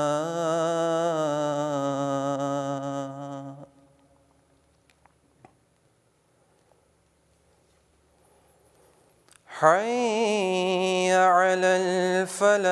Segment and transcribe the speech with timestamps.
[9.61, 12.71] حي على الفلاح.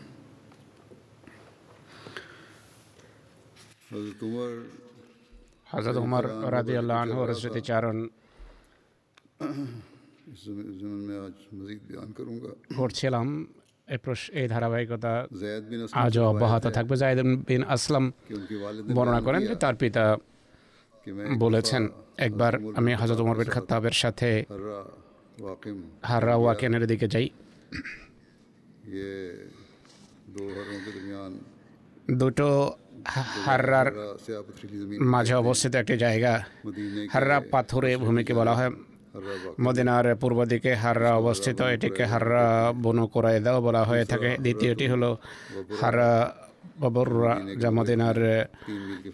[5.71, 8.09] হজরত উমর রাজি আল্লাহ আনহু হজরত চারণ।
[12.77, 13.47] করছিলাম
[14.33, 15.27] এই ধারাবাহিকতা
[15.93, 18.13] আজও অব্যাহত থাকবে। জায়দ বিন আসলাম
[18.95, 20.17] বর্ণনা করেন যে তার পিতা
[21.39, 24.45] বলেছেন একবার আমি হজরত উমর বিন খাত্তাবের সাথে
[26.03, 27.29] হাররা ওয়াকেনের দিকে যাই।
[32.21, 32.75] দুটো
[33.45, 33.87] হাররার
[35.13, 36.33] মাঝে অবস্থিত একটি জায়গা,
[37.13, 38.71] হাররা পাথুরে ভূমিকে বলা হয়।
[39.61, 45.17] মদিনার পূর্ব দিকে হাররা অবস্থিত, এটিকে হাররা বনু কোরাইদাও বলা হয়ে থাকে। দ্বিতীয়টি হলো
[45.81, 46.11] হাররা
[46.81, 48.19] বাবররা, যা মদিনার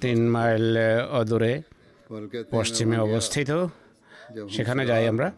[0.01, 0.77] তিন মাইল
[1.19, 1.61] অদূরে
[2.51, 3.51] পশ্চিমে অবস্থিত।
[4.49, 5.31] সেখানে যাই আমরা।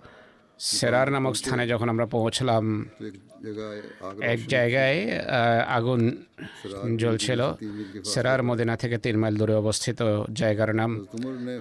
[0.59, 2.63] সেরার নামক স্থানে যখন আমরা পৌঁছলাম
[4.21, 5.21] এক জায়গায়
[5.67, 6.01] আগুন
[6.97, 7.41] জ্বলছিল।
[8.03, 9.99] সেরার মদিনা থেকে তিন মাইল দূরে অবস্থিত
[10.33, 11.07] জায়গার নাম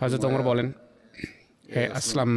[0.02, 0.72] হজরত ওমর বলেন।
[1.76, 2.30] হে আসলাম।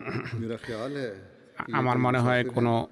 [1.72, 2.88] আমার মনে হয় কোনো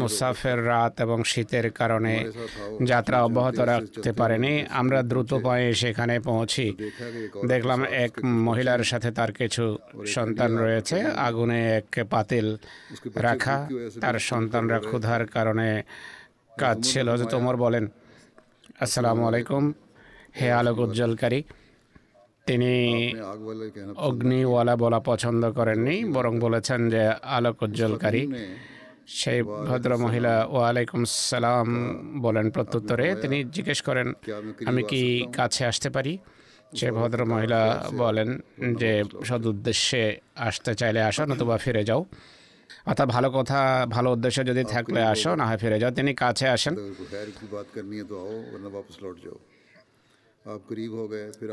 [0.00, 2.14] মুসাফের রাত এবং শীতের কারণে
[2.82, 6.66] যাত্রা অব্যাহত রাখতে পারেনি। আমরা দ্রুত পায়ে সেখানে পৌঁছি।
[7.46, 12.56] দেখলাম এক মহিলার সাথে তার কিছু সন্তান রয়েছে। আগুনে এক পাতিল
[13.14, 13.68] রাখা।
[14.00, 15.82] তার সন্তানরা ক্ষুধার কারণে
[16.58, 17.84] কাঁদছিল যে তোমার বলেন।
[18.80, 19.72] আসসালামু আলাইকুম।
[20.40, 21.42] হে আলোক উজ্জ্বলকারী
[22.46, 22.72] তিনি
[23.96, 27.02] অগ্নিওয়ালা বলা পছন্দ করেননি বরং বলেছেন যে
[27.36, 28.22] আলোক উজ্জ্বলকারী
[29.08, 31.68] সেই ভদ্র মহিলা, ওয়ালাইকুম সালাম
[32.20, 34.12] বলেন প্রত্যুত্তরে। তিনি জিজ্ঞেস করেন,
[34.66, 36.18] আমি কি কাছে আসতে পারি?
[36.74, 38.40] সে ভদ্র মহিলা বলেন
[38.76, 42.04] যে, সদ উদ্দেশ্যে আসতে চাইলে আসো, নতুবা ফিরে যাও।
[42.86, 46.76] অর্থাৎ ভালো কথা, ভালো উদ্দেশ্য যদি থাকলে আসো, না হয় ফিরে যাও। তিনি কাছে আসেন।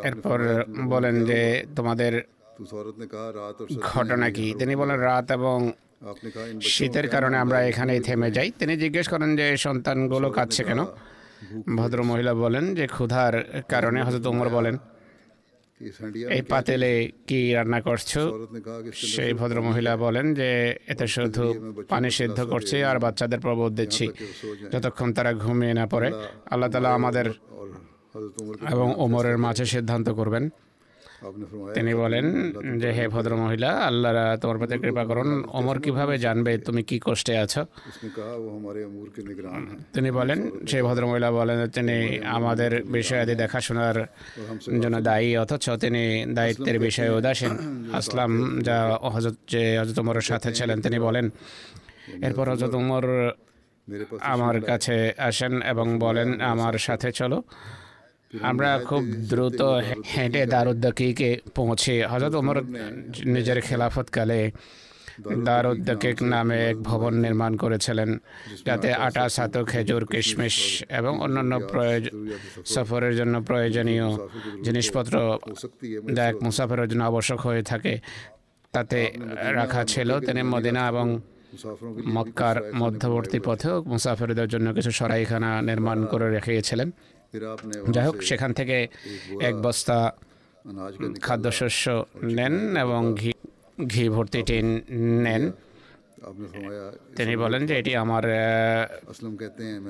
[0.04, 0.40] এরপর
[0.86, 2.22] বলেন যে, তোমাদের
[3.82, 4.54] ঘটনা কি?
[4.60, 5.72] তিনি বলেন, রাত এবং
[6.76, 10.82] শীতের কারণে আমরা এখানেই থেমে যাই। তিনি জিজ্ঞেস করেন যে সন্তানগুলো কাঁদছে কেন?
[11.78, 13.34] ভদ্র মহিলা বলেন যে ক্ষুধার
[13.74, 14.76] কারণে হজরত উমর বলেন
[16.36, 16.92] এই পাতেলে
[17.28, 18.12] কি রান্না করছ?
[19.14, 20.50] সেই ভদ্র মহিলা বলেন যে
[20.88, 21.44] এতে শুধু
[21.90, 24.06] পানি সিদ্ধ করছে আর বাচ্চাদের প্রবোধ দিচ্ছি।
[24.74, 26.10] যতক্ষণ তারা ঘুমিয়ে না পড়ে
[26.52, 27.28] আল্লাহ তালা আমাদের
[28.74, 30.44] এবং ওমরের মাঝে সিদ্ধান্ত করবেন।
[31.78, 32.26] তিনি বলেন
[32.82, 37.34] যে হে ভদ্র মহিলা আল্লাহরা তোমার প্রতি কৃপা করুন। অমর কীভাবে জানবে তুমি কি কষ্টে
[37.44, 37.62] আছো?
[39.96, 41.98] তিনি বলেন সেই ভদ্র মহিলা বলেন তিনি
[42.38, 43.98] আমাদের বিষয়াদি দেখাশোনার
[44.84, 46.04] জন্য দায়ী অথচ তিনি
[46.38, 47.54] দায়িত্বের বিষয়ে উদাসীন।
[48.00, 48.32] আসলাম
[48.68, 48.78] যা
[49.14, 51.26] হজরত যে হজরত উমরের সাথে ছিলেন তিনি বলেন
[52.28, 53.06] এরপর হজরত উমর
[54.34, 54.96] আমার কাছে
[55.30, 57.38] আসেন এবং বলেন আমার সাথে চলো।
[58.42, 59.62] আমরা খুব দ্রুত
[60.16, 62.64] হেঁটে দারুদ্দকিকে পৌঁছে। হজরত ওমর
[63.26, 64.52] নিজের খেলাফতকালে
[65.44, 68.20] দারুদ্দকিক নামে এক ভবন নির্মাণ করেছিলেন
[68.66, 71.62] যাতে আটা সাত খেজুর কিশমিশ এবং অন্যান্য
[72.66, 74.18] সফরের জন্য প্রয়োজনীয়
[74.64, 75.40] জিনিসপত্র
[76.14, 78.00] যা এক মুসাফরের জন্য আবশ্যক হয়ে থাকে।
[78.72, 79.12] তাতে
[79.52, 81.20] রাখা ছিল তিনি মদিনা এবং
[82.08, 86.92] মক্কার মধ্যবর্তী পথেও মুসাফিরদের জন্য কিছু সরাইখানা নির্মাণ করে রেখেছিলেন।
[87.90, 88.88] যাই হোক সেখান থেকে
[89.42, 90.14] এক বস্তা
[91.22, 93.32] খাদ্যশস্য নেন এবং ঘি
[93.88, 94.82] ঘি ভর্তি টিন
[95.24, 95.52] নেন।
[97.16, 98.24] তিনি বলেন যে এটি আমার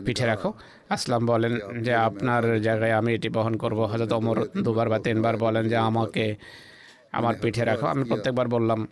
[0.06, 0.54] পিঠে রাখো।
[0.90, 5.70] আসলাম বলেন যে আপনার জায়গায় আমি এটি বহন করব। হজরত অমর দুবার বা তিনবার বলেন
[5.70, 6.36] যে আমাকে
[7.12, 8.88] আমার পিঠে রাখো আমি প্রত্যেকবার বললাম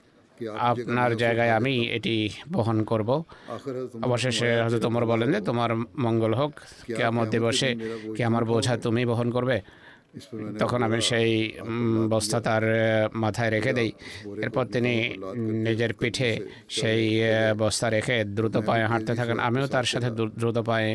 [0.48, 3.10] আপনার জায়গায় আমি এটি বহন করব।
[4.02, 6.52] অবশেষে হয়তো ওমর বলেন যে তোমার মঙ্গল হোক
[6.96, 7.70] কেমন দিবসে
[8.16, 9.58] কি আমার বোঝা তুমি বহন করবে।
[10.60, 11.30] তখন আমি সেই
[12.14, 12.64] বস্তা তার
[13.24, 13.90] মাথায় রেখে দেই।
[14.46, 14.94] এরপর তিনি
[15.68, 16.32] নিজের পিঠে
[16.80, 17.04] সেই
[17.62, 20.92] বস্তা রেখে দ্রুত পায়ে হাঁটতে থাকেন। আমিও তার সাথে দ্রুত পায়ে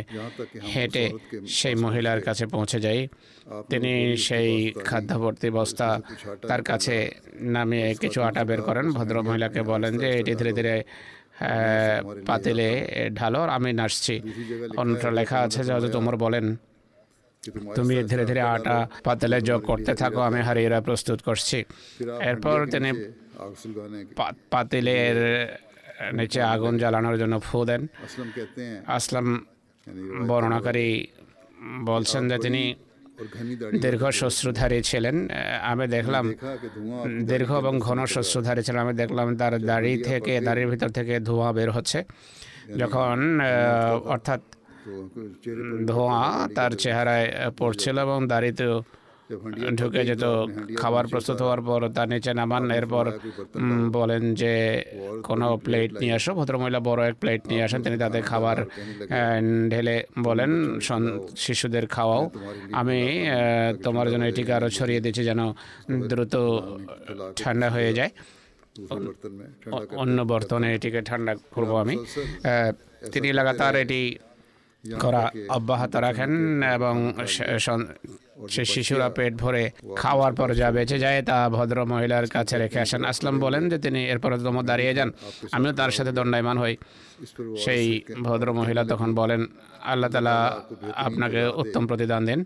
[0.73, 1.05] হেঁটে
[1.59, 3.01] সেই মহিলার কাছে পৌঁছে যাই।
[3.71, 4.51] তিনি সেই
[4.89, 5.89] খাদ্যভর্তি বস্তা
[6.51, 6.97] তার কাছে
[7.55, 10.75] নামিয়ে কিছু আটা বের করেন। ভদ্র মহিলাকে বলেন যে এটি ধীরে ধীরে
[12.27, 12.69] পাতিলে
[13.15, 14.15] ঢালো আমি নাচছি।
[14.81, 16.47] অন্যটা লেখা আছে যে হয়তো তোমার বলেন
[17.79, 18.77] তুমি ধীরে ধীরে আটা
[19.07, 21.59] পাতলে যোগ করতে থাকো আমি হারিয়েরা প্রস্তুত করছি।
[22.31, 22.91] এরপর তিনি
[24.53, 25.17] পাতিলের
[26.19, 27.83] নিচে আগুন জ্বালানোর জন্য ফু দেন।
[28.97, 29.27] আসলাম
[30.29, 30.89] বর্ণনাকারী
[31.91, 32.63] বলছেন যে তিনি
[33.85, 35.17] দীর্ঘ শস্ত্রধারী ছিলেন।
[35.71, 36.25] আমি দেখলাম
[37.31, 41.71] দীর্ঘ এবং ঘন শস্ত্রধারী ছিলেন। আমি দেখলাম তার দাড়ি থেকে দাড়ির ভিতর থেকে ধোঁয়া বের
[41.77, 41.99] হচ্ছে।
[42.81, 43.17] যখন
[44.15, 44.41] অর্থাৎ
[45.87, 47.29] ধোঁয়া তার চেহারায়
[47.59, 48.77] পড়ছিল এবং দাড়িতেও
[49.77, 50.25] ঢুকে যেত
[50.77, 53.05] খাবার প্রস্তুত হওয়ার পর তা নিচে নামান এরপর
[53.93, 54.55] বলেন যে
[55.23, 58.57] কোনো প্লেট নিয়ে আসো ভদ্রমহিলা বড় এক প্লেট নিয়ে আসেন তিনি তাদের খাবার
[59.71, 60.51] ঢেলে বলেন
[61.37, 62.31] শিশুদের খাওয়াও।
[62.73, 63.01] আমি
[63.85, 65.41] তোমার জন্য এটিকে আরও ছড়িয়ে দিচ্ছি যেন
[66.11, 66.35] দ্রুত
[67.37, 68.11] ঠান্ডা হয়ে যায়।
[70.03, 71.95] অন্য বর্তমানে এটিকে ঠান্ডা করব আমি।
[73.13, 74.01] তিনি লাগাতার এটি
[75.05, 75.23] করা
[75.57, 76.33] অব্যাহত রাখেন
[76.77, 76.95] এবং
[78.55, 79.65] সে শিশুরা পেট ভরে
[80.01, 84.01] খাওয়ার পর। যা বেঁচে যায় তা ভদ্র মহিলার কাছে রেখে আসেন। আসলাম বলেন যে তিনি
[84.13, 85.11] এরপর তোমার দাঁড়িয়ে যান।
[85.57, 86.75] আমিও তার সাথে দণ্ডায়মান হই।
[87.65, 87.85] সেই
[88.27, 89.41] ভদ্র মহিলা তখন বলেন
[89.93, 90.37] আল্লাহ তালা
[91.07, 92.41] আপনাকে উত্তম প্রতিদান দিন।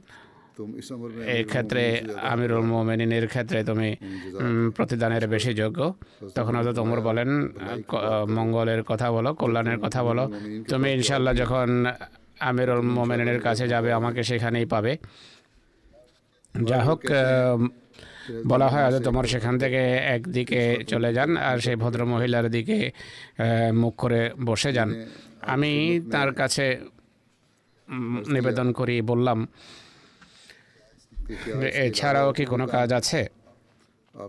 [1.52, 1.82] ক্ষেত্রে
[2.32, 3.88] আমিরুল মোমেনিনের ক্ষেত্রে তুমি
[4.76, 5.80] প্রতিদানের বেশি যোগ্য।
[6.34, 7.30] তখন হয়তো তোমর বলেন
[8.36, 10.24] মঙ্গলের কথা বলো কল্যাণের কথা বলো।
[10.68, 11.68] তুমি ইনশাল্লাহ যখন
[12.48, 14.92] আমিরুল মোমেনের কাছে যাবে। আমাকে সেখানেই পাবে।
[16.54, 17.00] যা হোক
[18.46, 19.82] বলা হয় হয়তো তোমার সেখান থেকে
[20.16, 22.78] একদিকে চলে যান আর সেই ভদ্র মহিলার দিকে
[23.74, 24.90] মুখ করে বসে যান।
[25.54, 25.72] আমি
[26.12, 26.64] তার কাছে
[28.34, 29.38] নিবেদন করি বললাম
[31.86, 33.20] এছাড়াও কি কোনো কাজ আছে?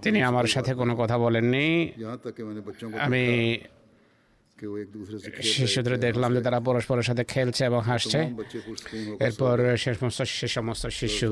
[0.02, 1.68] তিনি আমার সাথে কোনো কথা বলেননি।
[3.00, 3.24] আমি
[5.54, 8.20] শিশুদের দেখলাম যে তারা পরস্পরের সাথে খেলছে এবং হাসছে।
[9.28, 11.28] এরপর সে সমস্ত সে সমস্ত শিশু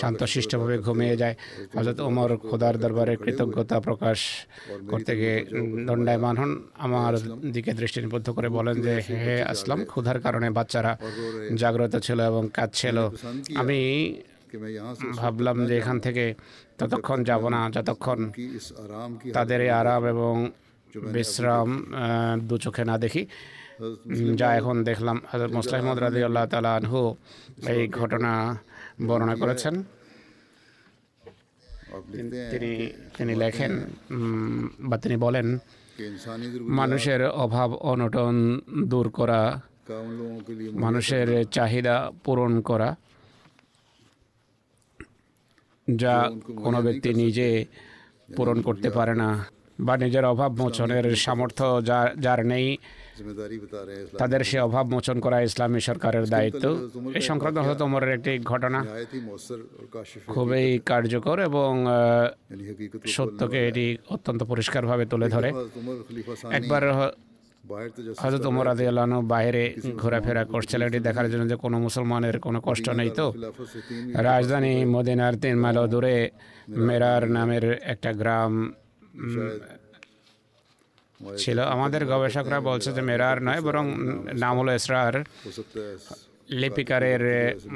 [0.00, 1.34] শান্ত শিষ্টভাবে ঘুমিয়ে যায়।
[1.76, 4.18] হজরত ওমর খোদার দরবারে কৃতজ্ঞতা প্রকাশ
[4.90, 5.36] করতে গিয়ে
[5.86, 6.52] দণ্ডায়মান হন।
[6.86, 7.12] আমার
[7.54, 10.92] দিকে দৃষ্টি নিবদ্ধ করে বলেন যে হে আসলাম ক্ষুধার কারণে বাচ্চারা
[11.62, 12.96] জাগ্রত ছিল এবং কাঁদছিল।
[13.62, 13.80] আমি
[15.20, 16.24] ভাবলাম যে এখান থেকে
[16.78, 18.18] ততক্ষণ যাব না যতক্ষণ
[19.36, 20.34] তাদের এই আরাম এবং
[21.14, 21.68] বিশ্রাম
[22.48, 23.22] দু চোখে না দেখি।
[24.40, 27.00] যা এখন দেখলাম হজরত মুসলাহমদ রাজি আল্লাহ তালা আনহু
[27.72, 28.32] এই ঘটনা
[29.08, 29.74] বর্ণনা করেছেন।
[32.52, 32.72] তিনি
[33.16, 33.72] তিনি লেখেন
[34.88, 35.46] বা তিনি বলেন
[36.80, 38.36] মানুষের অভাব অনটন
[38.92, 39.40] দূর করা
[40.84, 42.88] মানুষের চাহিদা পূরণ করা
[45.88, 46.14] যা
[46.64, 47.48] কোনো ব্যক্তি নিজে
[48.36, 49.30] পূরণ করতে পারে না।
[49.86, 52.66] বা নিজের অভাব মোচনের সামর্থ্য যার যার নেই
[54.20, 56.64] তাদের সে অভাব মোচন করা ইসলামী সরকারের দায়িত্ব।
[57.18, 58.80] এ সংক্রান্ত হল তোমার একটি ঘটনা
[60.34, 61.70] খুবই কার্যকর এবং
[63.16, 65.48] সত্যকে এটি অত্যন্ত পরিষ্কারভাবে তুলে ধরে।
[66.58, 66.82] একবার
[68.22, 69.62] হজরত ওমর আদি আল্লাহ বাইরে
[70.02, 73.26] ঘোরাফেরা করছিল এটি দেখার জন্য যে কোনো মুসলমানের কোনো কষ্ট নেই তো।
[74.28, 76.16] রাজধানী মদিনার তিন মাইল দূরে
[76.86, 78.52] মেরার নামের একটা গ্রাম
[81.42, 83.84] ছিল। আমাদের গবেষকরা বলছে যে মেরার নয় বরং
[84.38, 85.14] নাম হলো এসরার
[86.60, 87.22] লিপিকারের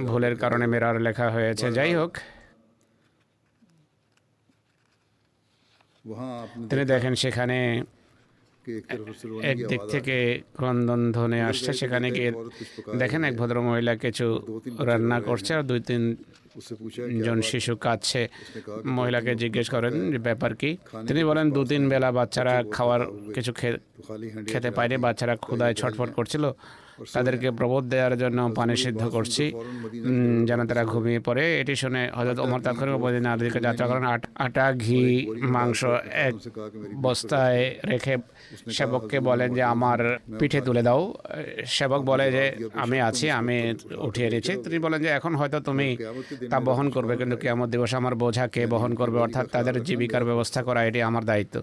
[0.07, 2.13] ভুলের কারণে মেরার লেখা হয়েছে। যাই হোক।
[6.71, 7.59] তিনি দেখেন সেখানে
[9.43, 10.17] একদিক থেকে
[10.57, 12.31] ক্রন্দন ধনে আসছে। সেখানে গিয়ে
[12.99, 14.27] দেখেন এক ভদ্র মহিলা কিছু
[14.79, 16.03] রান্না করছে আর দুই তিন
[17.27, 18.23] জন শিশু কাছে
[18.97, 20.71] মহিলাকে জিজ্ঞেস করেন যে ব্যাপার কি
[21.09, 23.03] তিনি বলেন দু তিন বেলা বাচ্চারা খাওয়ার
[23.35, 23.53] কিছু
[24.51, 26.45] খেতে পায়নি বাচ্চারা ক্ষুদায় ছটফট করছিল
[27.15, 29.45] তাদেরকে প্রবোধ দেওয়ার জন্য পানি সিদ্ধ করছি।
[30.49, 34.07] যেন তারা ঘুমিয়ে পড়ে। এটি শুনে হজরত ওমর তাৎক্ষণিক মদিনার দিকে যাত্রা করেন
[34.47, 35.05] আটা ঘি,
[35.55, 35.81] মাংস
[36.27, 36.35] এক
[37.07, 37.63] বস্তায়
[37.93, 38.15] রেখে
[38.77, 39.99] সেবককে বলেন যে, আমার
[40.39, 41.03] পিঠে তুলে দাও।
[41.77, 42.45] সেবক বলে যে,
[42.85, 43.57] আমি আছি, আমি
[44.09, 45.89] উঠিয়ে নিয়েছি তিনি বলেন যে, এখন হয়তো তুমি
[46.51, 49.19] তা বহন করবে, কিন্তু কেমন দিবস আমার বোঝা কে বহন করবে?
[49.27, 51.57] অর্থাৎ তাদের জীবিকার ব্যবস্থা করা, এটি আমার দায়িত্ব।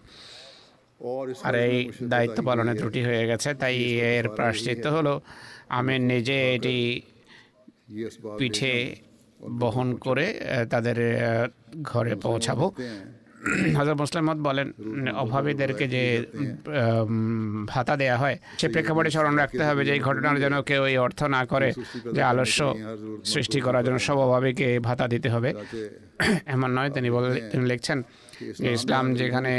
[1.47, 1.75] আর এই
[2.13, 3.75] দায়িত্ব পালনে ত্রুটি হয়ে গেছে, তাই
[4.11, 5.13] এর প্রাশ্চিত্য হলো
[5.77, 6.77] আমি নিজে এটি
[8.39, 8.75] পিঠে
[9.61, 10.25] বহন করে
[10.73, 10.97] তাদের
[11.91, 12.65] ঘরে পৌঁছাবো।
[13.77, 16.03] হাজার মুসলিম মত বলেন মানে অভাবীদেরকে যে
[17.67, 21.19] ভাতা দেয়া হয় সে প্রেক্ষাপটে স্মরণ রাখতে হবে যে এই ঘটনার যেন কেউ এই অর্থ
[21.23, 21.69] না করে
[22.13, 22.59] যে আলস্য
[23.23, 25.49] সৃষ্টি করার জন্য সব অভাবীকে ভাতা দিতে হবে।
[26.53, 27.99] এমন নয় তিনি বলে তিনি লিখছেন
[28.73, 29.53] ইসলাম যেখানে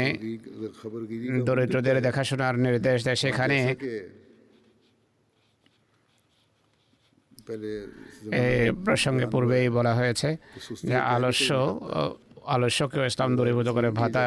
[1.45, 3.57] দরিদ্রদের দেখাশোনার নির্দেশ দেয় সেখানে
[8.33, 10.29] এ প্রসঙ্গে পূর্বেই বলা হয়েছে
[10.83, 11.49] যে আলস্য
[12.53, 14.23] আলস্যকেও ইসলাম দূরীভূত করে ভাতা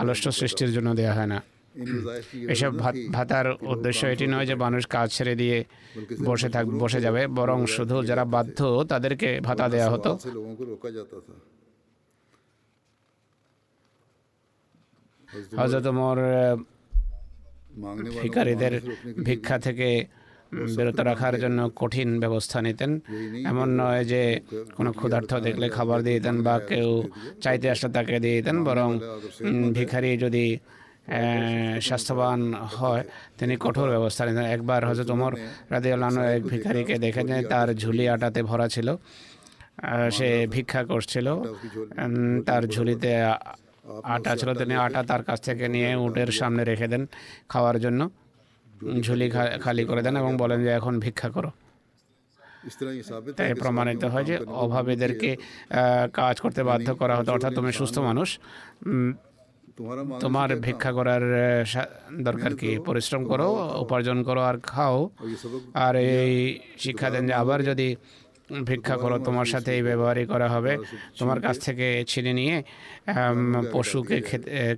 [0.00, 1.38] আলস্য সৃষ্টির জন্য দেওয়া হয় না।
[2.54, 2.72] এসব
[3.16, 5.56] ভাতার উদ্দেশ্য এটি নয় যে মানুষ কাজ ছেড়ে দিয়ে
[6.28, 8.58] বসে থাক বসে যাবে বরং শুধু যারা বাধ্য
[8.92, 10.10] তাদেরকে ভাতা দেওয়া হতো।
[15.60, 16.18] হজরত ওমর
[18.22, 18.74] ভিকারীদের
[19.26, 19.88] ভিক্ষা থেকে
[20.76, 22.90] বিরত রাখার জন্য কঠিন ব্যবস্থা নিতেন।
[23.50, 24.22] এমন নয় যে
[24.76, 26.88] কোনো ক্ষুধার্থ দেখলে খাবার দিয়ে দিতেন বা কেউ
[27.44, 28.90] চাইতে আসলে তাকে দিয়ে দিতেন বরং
[29.76, 30.46] ভিখারি যদি
[31.86, 32.40] স্বাস্থ্যবান
[32.78, 33.02] হয়
[33.38, 35.32] তিনি কঠোর ব্যবস্থা নিতেন। একবার হজরত ওমর
[35.72, 38.88] রাজি আল্লাহ এক ভিখারিকে দেখে যে তার ঝুলি আটাতে ভরা ছিল
[40.16, 41.26] সে ভিক্ষা করছিল
[42.48, 43.10] তার ঝুলিতে
[44.14, 47.02] আটা ছিল। তিনি আটা তার কাছ থেকে নিয়ে উটের সামনে রেখে দেন
[47.52, 48.00] খাওয়ার জন্য।
[49.06, 49.26] ঝুলি
[49.64, 51.50] খালি করে দেন এবং বলেন যে এখন ভিক্ষা করো।
[53.38, 55.30] তাই প্রমাণিত হয় যে অভাবীদেরকে
[56.18, 58.28] কাজ করতে বাধ্য করা হতো অর্থাৎ তুমি সুস্থ মানুষ।
[60.24, 61.24] তোমার ভিক্ষা করার
[62.28, 62.70] দরকার কি?
[62.88, 63.48] পরিশ্রম করো
[63.84, 64.98] উপার্জন করো আর খাও।
[65.84, 66.34] আর এই
[66.84, 67.88] শিক্ষা দেন যে আবার যদি
[68.70, 70.72] ভিক্ষা করো তোমার সাথে এই ব্যবহারই করা হবে।
[71.18, 72.56] তোমার কাছ থেকে ছিনে নিয়ে
[73.74, 74.16] পশুকে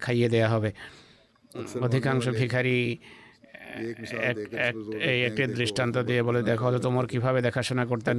[0.04, 0.70] খাইয়ে দেওয়া হবে।
[1.86, 2.78] অধিকাংশ ভিখারি
[5.12, 8.16] এই একটি দৃষ্টান্ত দিয়ে বলে দেখো হয়তো তোমার কীভাবে দেখাশোনা করতেন?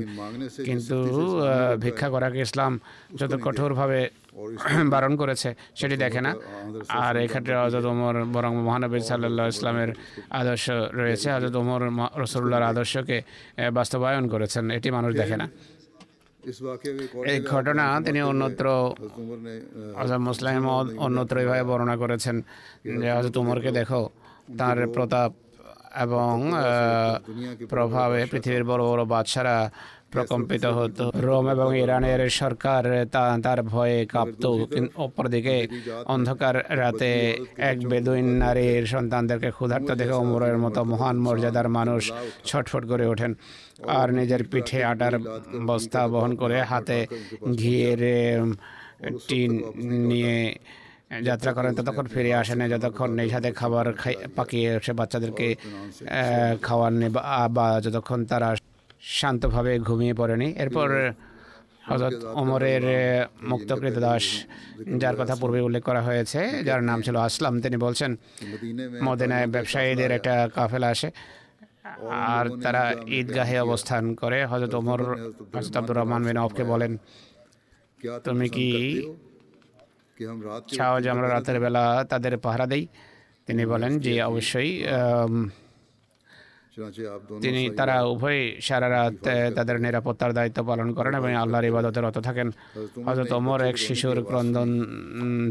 [0.67, 0.97] কিন্তু
[1.83, 2.71] ভিক্ষা করাকে ইসলাম
[3.19, 3.99] যত কঠোরভাবে
[4.93, 6.31] বারণ করেছে সেটি দেখে না।
[7.05, 9.89] আর এক্ষেত্রে হজরত ওমর বরং মহানবী সাল্লাহ ইসলামের
[10.39, 10.65] আদর্শ
[11.01, 11.81] রয়েছে। হজরত ওমর
[12.23, 13.17] রসুল্লাহর আদর্শকে
[13.77, 15.47] বাস্তবায়ন করেছেন এটি মানুষ দেখে না।
[17.31, 18.65] এই ঘটনা তিনি অন্যত্র
[20.27, 20.65] মুসলাম
[21.05, 22.35] অন্যত্র এভাবে বর্ণনা করেছেন
[23.01, 24.01] যে হজরত উমরকে দেখো।
[24.57, 25.33] তার প্রতাপ
[26.01, 26.51] এবং
[27.69, 29.71] প্রভাবে পৃথিবীর বড় বড় বাদশারা
[30.11, 34.45] প্রকম্পিত হতো। রোম এবং ইরানের সরকার তা- তার ভয়ে কাঁপত।
[34.95, 35.67] অপরদিকে
[36.05, 42.11] অন্ধকার রাতে এক বেদুইন নারীর সন্তানদেরকে ক্ষুধার্ত দেখে ওমরের মতো মহান মর্যাদার মানুষ
[42.45, 43.33] ছটফট করে ওঠেন।
[43.87, 45.19] আর নিজের পিঠে আটার
[45.65, 47.07] বস্তা বহন করে হাতে
[47.57, 47.97] ঘিয়ের
[49.27, 50.55] টিন নিয়ে
[51.27, 53.87] যাত্রা করেন ততক্ষণ ফিরে আসে না যতক্ষণ এই সাথে খাবার
[54.37, 55.47] পাকিয়ে সে বাচ্চাদেরকে
[56.61, 57.07] খাওয়াননি
[57.57, 58.49] বা যতক্ষণ তারা
[59.19, 60.89] শান্তভাবে ঘুমিয়ে পড়েনি। এরপর
[61.89, 62.83] হজরত ওমরের
[63.51, 64.25] মুক্তকৃত দাস
[65.01, 68.11] যার কথা পূর্বে উল্লেখ করা হয়েছে যার নাম ছিল আসলাম তিনি বলছেন
[69.03, 71.09] মদিনায় ব্যবসায়ীদের একটা কাফেলা আসে
[72.35, 72.83] আর তারা
[73.19, 75.01] ঈদগাহে অবস্থান করে। হজরত ওমর
[75.55, 76.91] হজরত আব্দুর রহমান বিন অফকে বলেন
[78.23, 78.67] তুমি কি
[80.77, 82.83] চাও যে আমরা রাতের বেলা তাদের পাহারা দেই।
[83.47, 84.71] তিনি বলেন যে অবশ্যই
[87.43, 89.15] তিনি তারা উভয় সারা রাত
[89.57, 92.47] তাদের নিরাপত্তার দায়িত্ব পালন করেন এবং আল্লাহর ইবাদতে রত থাকেন।
[93.07, 94.69] হজরত ওমর এক শিশুর ক্রন্দন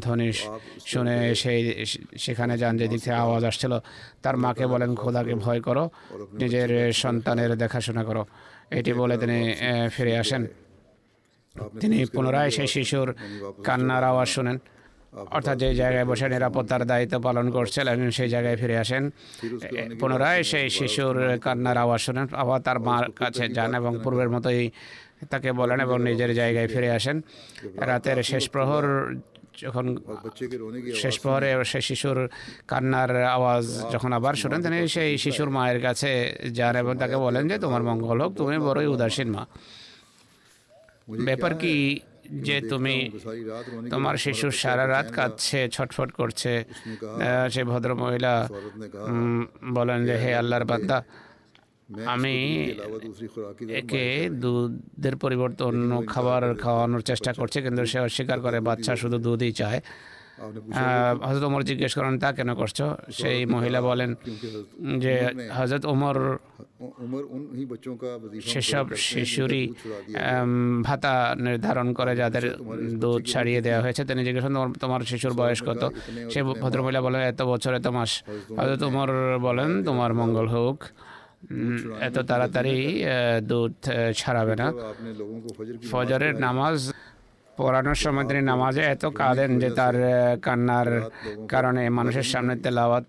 [0.05, 0.29] ধ্বনি
[0.93, 1.61] শুনে সেই
[2.25, 3.73] সেখানে যান যেদিক থেকে আওয়াজ আসছিল।
[4.23, 5.85] তার মাকে বলেন খোদাকে ভয় করো
[6.41, 6.71] নিজের
[7.03, 8.23] সন্তানের দেখাশোনা করো।
[8.79, 9.39] এটি বলে তিনি
[9.95, 10.43] ফিরে আসেন।
[11.81, 13.15] তিনি পুনরায় সেই শিশুর
[13.65, 14.59] কান্নার আওয়াজ শোনেন।
[15.37, 19.11] অর্থাৎ যে জায়গায় বসে নিরাপত্তার দায়িত্ব পালন করছিলেন, সেই জায়গায় ফিরে আসেন।
[20.01, 24.71] পুনরায় সেই শিশুর কান্নার আওয়াজ শোনেন। আবার তার মার কাছে যান এবং পূর্বের মতোই
[25.31, 27.23] তাকে বলেন এবং নিজের জায়গায় ফিরে আসেন।
[27.77, 29.15] রাতের শেষ প্রহর
[29.63, 29.87] যখন
[30.95, 32.29] শেষ প্রহরে সেই শিশুর
[32.69, 37.59] কান্নার আওয়াজ যখন আবার শোনেন, তিনি সেই শিশুর মায়ের কাছে যান এবং তাকে বলেন যে,
[37.59, 39.47] তোমার মঙ্গল হোক, তুমি বড়ই উদাসীন মা।
[41.29, 41.75] ব্যাপার কি
[42.47, 42.97] যে তুমি
[43.91, 46.53] তোমার শিশু সারা রাত কাঁদছে ছটফট করছে।
[47.53, 48.33] সে ভদ্র মহিলা
[49.77, 50.99] বলেন যে হে আল্লাহর বাদ্দা
[52.15, 52.37] আমি
[53.81, 54.05] একে
[54.43, 59.81] দুধের পরিবর্তে অন্য খাবার খাওয়ানোর চেষ্টা করছে কিন্তু সে অস্বীকার করে বাচ্চা শুধু দুধই চায়।
[61.27, 62.79] হজরত ওমর জিজ্ঞেস করেন তা কেন করছ?
[63.21, 64.11] সেই মহিলা বলেন
[65.05, 65.15] যে
[65.59, 66.17] হজরত ওমর
[68.53, 69.65] সেসব শিশুরই
[70.83, 71.15] ভাতা
[71.47, 72.45] নির্ধারণ করে যাদের
[73.03, 75.83] দুধ ছাড়িয়ে দেওয়া হয়েছে তিনি জিজ্ঞেস করেন তোমার শিশুর বয়স কত?
[76.33, 78.11] সে ভদ্রমহিলা বলেন এত বছর এত মাস।
[78.59, 80.79] হজরত ওমর বলেন তোমার মঙ্গল হোক।
[82.01, 82.77] এত তাড়াতাড়ি
[83.51, 83.75] দুধ
[84.17, 84.67] ছাড়াবে না।
[85.91, 86.77] ফজরের নামাজ
[87.61, 89.97] পড়ানোর সময় তিনি নামাজে এত কাঁদেন যে তার
[90.47, 90.89] কান্নার
[91.53, 93.07] কারণে মানুষের সামনে তেলাওয়াত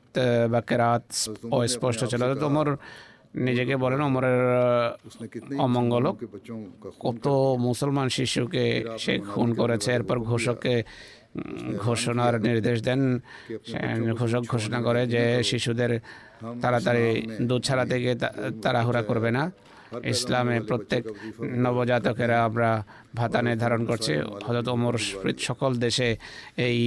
[0.51, 1.05] বা কেরাত
[1.59, 2.67] অস্পষ্ট ছিল। তো তোমার
[3.47, 4.41] নিজেকে বলেন অমরের
[5.65, 6.05] অমঙ্গল
[7.05, 7.25] কত
[7.67, 8.63] মুসলমান শিশুকে
[9.03, 10.75] সে খুন করেছে, এরপর ঘোষককে
[11.85, 13.01] ঘোষণার নির্দেশ দেন
[14.19, 15.91] ঘোষক ঘোষণা করে যে শিশুদের
[16.63, 17.05] তাড়াতাড়ি
[17.49, 18.11] দুধ ছাড়া থেকে
[18.63, 19.43] তাড়াহুড়া করবে না।
[20.13, 21.03] ইসলামে প্রত্যেক
[21.65, 22.69] নবজাতকেরা আমরা
[23.19, 24.13] ভাতা নির্ধারণ করছি।
[24.47, 24.95] হজরত ওমর
[25.49, 26.09] সকল দেশে
[26.67, 26.79] এই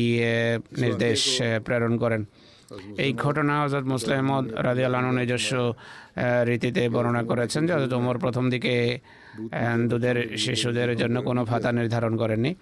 [0.83, 1.21] নির্দেশ
[1.67, 2.23] প্রেরণ করেন।
[3.05, 4.27] এই ঘটনা হজরত মুসলিম
[4.67, 5.53] রাজি আল্লাহ নিজস্ব
[6.49, 8.75] রীতিতে বর্ণনা করেছেন যে হজরত ওমর প্রথম দিকে
[9.91, 12.53] দুধের শিশুদের জন্য কোনো ভাতা নির্ধারণ করেননি।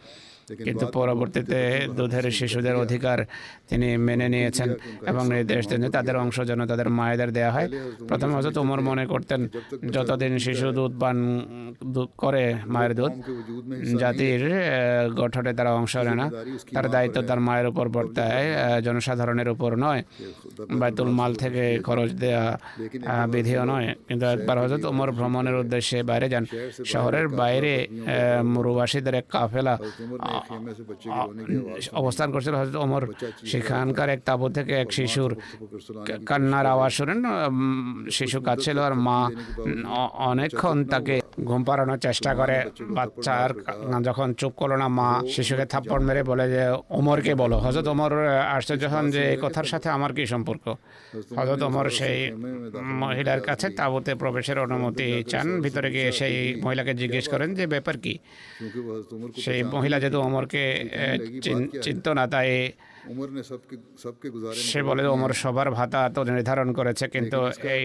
[0.67, 1.59] কিন্তু পরবর্তীতে
[1.97, 3.19] দুধের শিশুদের অধিকার
[3.69, 4.69] তিনি মেনে নিয়েছেন
[5.07, 7.69] এবং নির্দেশ দেন তাদের অংশ যেন তাদের মায়েদের দেওয়া হয়।
[8.09, 9.41] প্রথমে হয়তো ওমর মনে করতেন
[9.93, 11.17] যতদিন শিশু দুধ পান
[12.17, 13.13] করে মায়ের দুধ
[14.01, 14.43] জাতির
[15.21, 16.27] গঠনে তারা অংশ নেয় না।
[16.75, 18.47] তার দায়িত্ব তার মায়ের উপর বর্তায়
[18.83, 20.03] জনসাধারণের উপর নয়।
[20.81, 22.45] বাইতুল মাল থেকে খরচ দেয়া
[23.33, 26.45] বিধিও নয়। কিন্তু একবার হয়তো ওমর ভ্রমণের উদ্দেশ্যে বাইরে যান।
[26.93, 27.73] শহরের বাইরে
[28.55, 29.75] মরুবাসীদের এক কাফেলা
[32.01, 33.03] অবস্থান করছিল হজরত ওমর
[33.53, 35.33] সেখানকার এক তাবু থেকে এক শিশুর
[36.29, 37.21] কান্নার আওয়াজ শুনেন
[38.19, 39.19] শিশু কাঁদছিল আর মা
[40.31, 41.15] অনেকক্ষণ তাকে
[41.49, 42.57] ঘুম পাড়ানোর চেষ্টা করে।
[42.97, 43.49] বাচ্চার
[44.09, 46.63] যখন চুপ করল না, মা শিশুকে থাপ্পড় মেরে বলে যে,
[46.99, 48.13] ওমরকে বলো। হজরত ওমর
[48.57, 50.65] আশ্চর্য যখন যে এই কথার সাথে আমার কি সম্পর্ক?
[51.39, 52.19] হজরত ওমর সেই
[53.03, 58.15] মহিলার কাছে তাবুতে প্রবেশের অনুমতি চান। ভিতরে গিয়ে সেই মহিলাকে জিজ্ঞেস করেন যে, ব্যাপার কি?
[59.45, 60.63] সেই মহিলা যেহেতু ওমরকে
[61.83, 62.51] চিন্তনা তাই
[64.63, 67.39] সে বলে ওমর সবার ভাতা তো নির্ধারণ করেছে কিন্তু
[67.75, 67.83] এই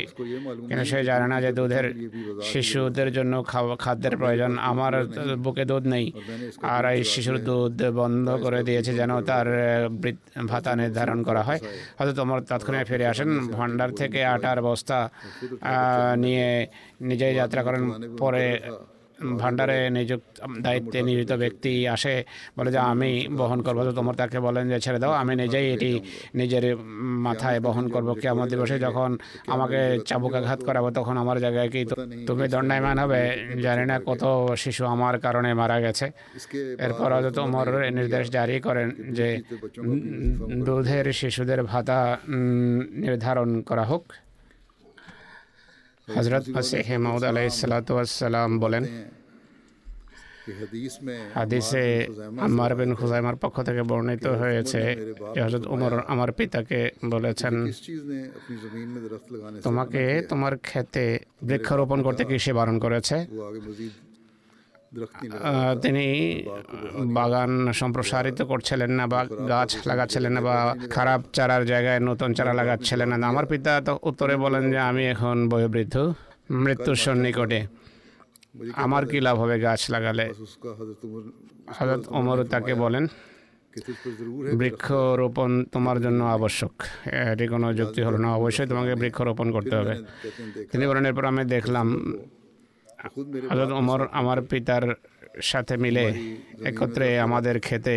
[0.67, 1.86] কিন্তু সে জানে না যে দুধের
[2.41, 3.34] শিশুদের জন্য
[3.80, 4.93] খাদ্যের প্রয়োজন আমার
[5.38, 6.06] বুকে দুধ নেই
[6.67, 9.47] আর এই শিশুর দুধ বন্ধ করে দিয়েছে যেন তার
[10.47, 11.60] ভাতা নির্ধারণ করা হয়
[11.97, 15.00] হয়তো তোমার তৎক্ষণে ফিরে আসেন ভান্ডার থেকে আটার বস্তা
[16.17, 16.47] নিয়ে
[17.02, 17.84] নিজেই যাত্রা করেন
[18.17, 18.43] পরে
[19.38, 22.23] ভান্ডারে নিযুক্ত, দায়িত্বে নিয়োজিত ব্যক্তি আসে,
[22.58, 25.99] বলে যে আমি বহন করব। তো তোমার তাকে বলেন যে, ছেড়ে দাও, আমি নিজেই এটি
[26.36, 26.77] নিজের
[27.27, 31.86] মাথায় বহন করব কেমন দিবসে। যখন আমাকে চাবুকাঘাত করাবো, তখন আমার জায়গায় কি
[32.27, 33.21] তুমি দণ্ডায়মান হবে?
[33.62, 34.23] জানি না কত
[34.58, 36.12] শিশু আমার কারণে মারা গেছে।
[36.80, 39.41] এরপর হয়তো তোমার নির্দেশ জারি করেন যে,
[40.65, 42.17] দুধের শিশুদের ভাতা
[43.03, 44.03] নির্ধারণ করা হোক।
[46.15, 48.84] হজরত মাসিহ মাউদ আলাই সালাতাম বলেন,
[51.38, 51.84] হাদিসে
[52.48, 54.82] আমার বিন খুজাইমার পক্ষ থেকে বর্ণিত হয়েছে
[55.36, 56.82] যে হজরত উমর আমার পিতাকে
[57.13, 57.56] বলেছেন,
[59.67, 61.06] তোমাকে তোমার ক্ষেতে
[61.48, 63.15] বৃক্ষরোপণ করতে কৃষি বারণ করেছে?
[65.84, 66.06] তিনি
[67.17, 69.19] বাগান সম্প্রসারিত করছিলেন না বা
[69.54, 70.56] গাছ লাগাচ্ছিলেন না বা
[70.95, 75.38] খারাপ চারার জায়গায় নতুন চারা লাগাচ্ছিলেন না। আমার পিতা তো উত্তরে বলেন যে আমি এখন
[75.50, 75.95] বয়োবৃদ্ধ
[76.63, 77.60] মৃত্যুর সন্নিকটে।
[78.86, 80.26] আমার কি লাভ হবে গাছ লাগালে?
[81.78, 83.06] হজরত ওমর তাকে বলেন
[84.60, 86.73] বৃক্ষরোপণ তোমার জন্য আবশ্যক।
[87.34, 89.93] এটি কোনো যুক্তি হলো না। অবশ্যই তোমাকে বৃক্ষরোপণ করতে হবে।
[90.71, 91.88] তিনি বলেন এরপর আমি দেখলাম
[93.51, 94.86] হজরত ওমর আমার পিতার
[95.49, 96.05] সাথে মিলে
[96.69, 97.95] একত্রে আমাদের খেতে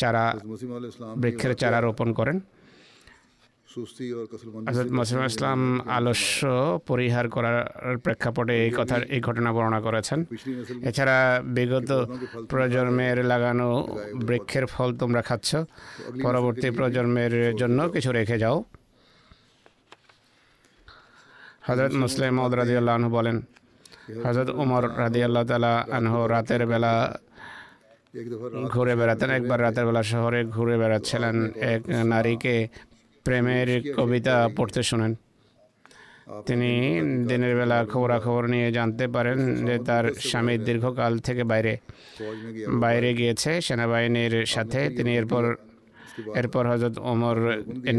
[0.00, 0.24] চারা
[1.22, 2.38] বৃক্ষের চারা রোপণ করেন।
[4.68, 5.60] হজরত মসিম ইসলাম
[5.96, 6.40] আলস্য
[6.88, 7.58] পরিহার করার
[8.04, 10.18] প্রেক্ষাপটে এই কথার এই ঘটনা বর্ণনা করেছেন।
[10.88, 11.18] এছাড়া
[11.56, 11.90] বিগত
[12.50, 13.68] প্রজন্মের লাগানো
[14.28, 15.50] বৃক্ষের ফল তোমরা খাচ্ছ।
[16.24, 18.56] পরবর্তী প্রজন্মের জন্য কিছু রেখে যাও।
[21.66, 23.36] হজরত মুসলিম মদরাদিউল্লাহ বলেন
[24.24, 26.92] হজরত উমর রাদি আল্লাহ তালা আনহ রাতের বেলা
[28.72, 31.36] ঘুরে বেড়াতেন। একবার রাতের বেলা শহরে ঘুরে বেড়াচ্ছিলেন
[31.74, 32.54] এক নারীকে
[33.24, 35.12] প্রেমের কবিতা পড়তে শোনেন।
[36.48, 36.70] তিনি
[37.28, 41.74] দিনের বেলা খবরাখবর নিয়ে জানতে পারেন যে তার স্বামী দীর্ঘকাল থেকে বাইরে
[42.82, 45.44] বাইরে গিয়েছে। সেনাবাহিনীর সাথে তিনি এরপর
[46.40, 47.36] এরপর হজরত ওমর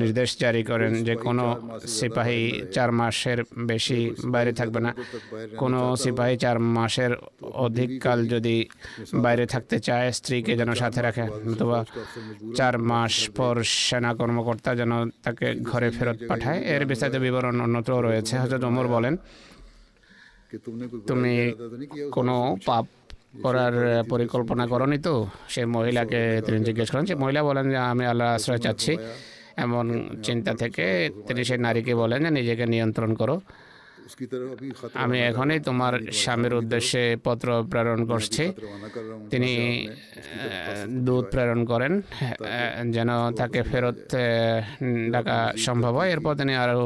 [0.02, 1.46] নির্দেশ জারি করেন যে কোনো
[1.88, 2.42] সিপাহী
[2.76, 3.40] চার মাসের
[3.72, 4.00] বেশি
[4.34, 4.92] বাইরে থাকবে না।
[5.58, 7.12] কোনো সিপাহী চার মাসের
[7.66, 8.56] অধিককাল যদি
[9.14, 11.80] বাইরে থাকতে চায় স্ত্রীকে যেন সাথে রাখে অথবা
[12.56, 14.92] চার মাস পর সেনা কর্মকর্তা যেন
[15.24, 19.18] তাকে ঘরে ফেরত পাঠায়। এর বিস্তারিত বিবরণ অন্যত্র রয়েছে। হজরত ওমর বলেন
[21.08, 21.34] তুমি
[22.12, 22.86] কোনো পাপ
[23.34, 23.74] করার
[24.10, 25.16] পরিকল্পনা করনি তো
[25.48, 28.94] সে মহিলাকে তিনি জিজ্ঞেস করেন সে মহিলা বলেন যে আমি আল্লাহ আশ্রয় চাচ্ছি
[29.58, 29.86] এমন
[30.24, 30.86] চিন্তা থেকে
[31.28, 33.36] তিনি সেই নারীকে বলেন যে নিজেকে নিয়ন্ত্রণ করো
[34.96, 38.44] আমি এখনই তোমার স্বামীর উদ্দেশ্যে পত্র প্রেরণ করছি
[39.30, 39.52] তিনি
[41.06, 41.94] দূত প্রেরণ করেন
[42.92, 44.00] যেন তাকে ফেরত
[45.12, 46.82] ডাকা সম্ভব হয় এরপর তিনি আরও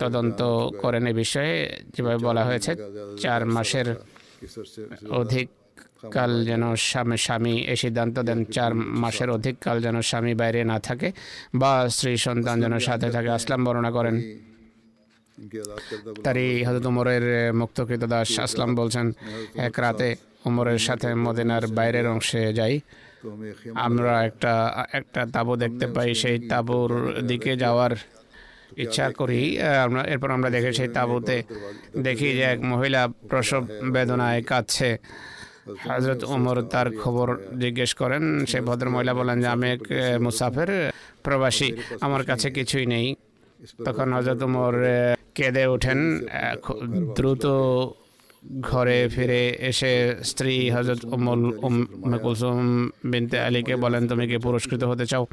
[0.00, 0.40] তদন্ত
[0.78, 1.54] করেন এ বিষয়ে
[1.94, 2.72] যেভাবে বলা হয়েছে
[3.20, 3.88] চার মাসের
[5.10, 5.48] অধিক
[6.10, 10.78] কাল যেন স্বামী স্বামী এ সিদ্ধান্ত দেন চার মাসের অধিক কাল যেন স্বামী বাইরে না
[10.80, 11.12] থাকে
[11.54, 14.16] বা স্ত্রী সন্তান যেন সাথে থাকে আসলাম বর্ণনা করেন।
[16.24, 19.12] তারই হজরত উমরের মুক্তকৃত দাস আসলাম বলছেন
[19.54, 22.80] এক রাতে উমরের সাথে মদিনার বাইরের অংশে যাই।
[23.74, 26.90] আমরা একটা একটা তাঁবু দেখতে পাই সেই তাঁবুর
[27.22, 27.92] দিকে যাওয়ার
[28.76, 29.40] ইচ্ছা করি
[29.84, 31.36] আমরা এরপর আমরা দেখে সেই তাঁবুতে
[32.02, 33.62] দেখি যে এক মহিলা প্রসব
[33.94, 34.90] বেদনায় কাঁদছে।
[35.88, 37.28] হজরত ওমর তার খবর
[37.62, 39.82] জিজ্ঞেস করেন সে ভদ্র মহিলা বলেন যে আমি এক
[40.20, 40.70] মুসাফের
[41.22, 41.68] প্রবাসী
[42.00, 43.06] আমার কাছে কিছুই নেই।
[43.86, 44.74] তখন হজরত ওমর
[45.34, 45.98] কেঁদে ওঠেন
[47.16, 47.44] দ্রুত
[48.60, 49.92] ঘরে ফিরে এসে
[50.24, 51.76] স্ত্রী হজরত উমল উম
[52.24, 55.24] কুলসুম বিনতে আলীকে বলেন তুমি কি পুরস্কৃত হতে চাও?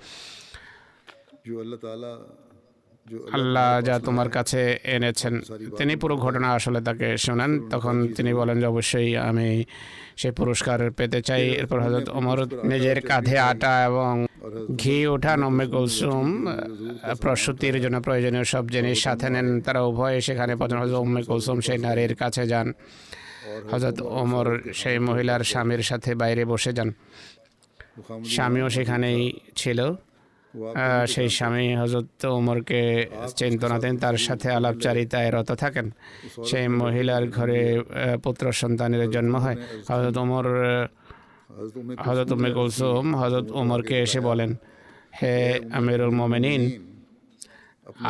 [3.32, 5.41] আল্লাহ যা তোমার কাছে এনেছেন।
[5.78, 9.63] তিনি পুরো ঘটনা আসলে তাকে শোনান। তখন তিনি বলেন যে অবশ্যই আমি
[10.17, 14.26] সেই পুরস্কার পেতে চাই। এরপর হজরত ওমর নিজের কাঁধে আটা এবং
[14.76, 16.48] ঘি ওঠান অম্মে কৌসুম
[17.22, 21.78] প্রসূতির জন্য প্রয়োজনীয় সব জিনিস সাথে নেন। তারা উভয়ে সেখানে পর্যন্ত হজরত অম্মে কৌসুম সেই
[21.78, 22.74] নারীর কাছে যান।
[23.72, 26.93] হজরত ওমর সেই মহিলার স্বামীর সাথে বাইরে বসে যান।
[28.26, 29.80] স্বামীও সেখানেই ছিল।
[31.14, 32.82] সেই স্বামী হজরত ওমরকে
[33.40, 35.88] চিন্তনা দেন তার সাথে আলাপচারিতায় রত থাকেন।
[36.50, 37.62] সেই মহিলার ঘরে
[38.26, 39.58] পুত্র সন্তানের জন্ম হয়।
[39.92, 40.46] হজরত ওমর
[42.08, 44.52] হজরত উমে কুলসুম হজরত ওমরকে এসে বলেন
[45.20, 45.34] হে
[45.78, 46.64] আমিরুল মোমেনিন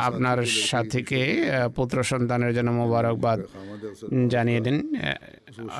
[0.07, 1.21] আপনার সাথীকে
[1.77, 3.39] পুত্র সন্তানের জন্য মোবারকবাদ
[4.33, 4.77] জানিয়ে দিন।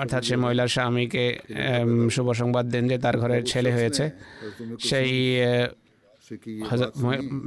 [0.02, 1.26] অর্থাৎ সে মহিলার স্বামীকে
[2.15, 4.06] শুভ সংবাদ দেন যে তার ঘরের ছেলে হয়েছে।
[4.89, 5.12] সেই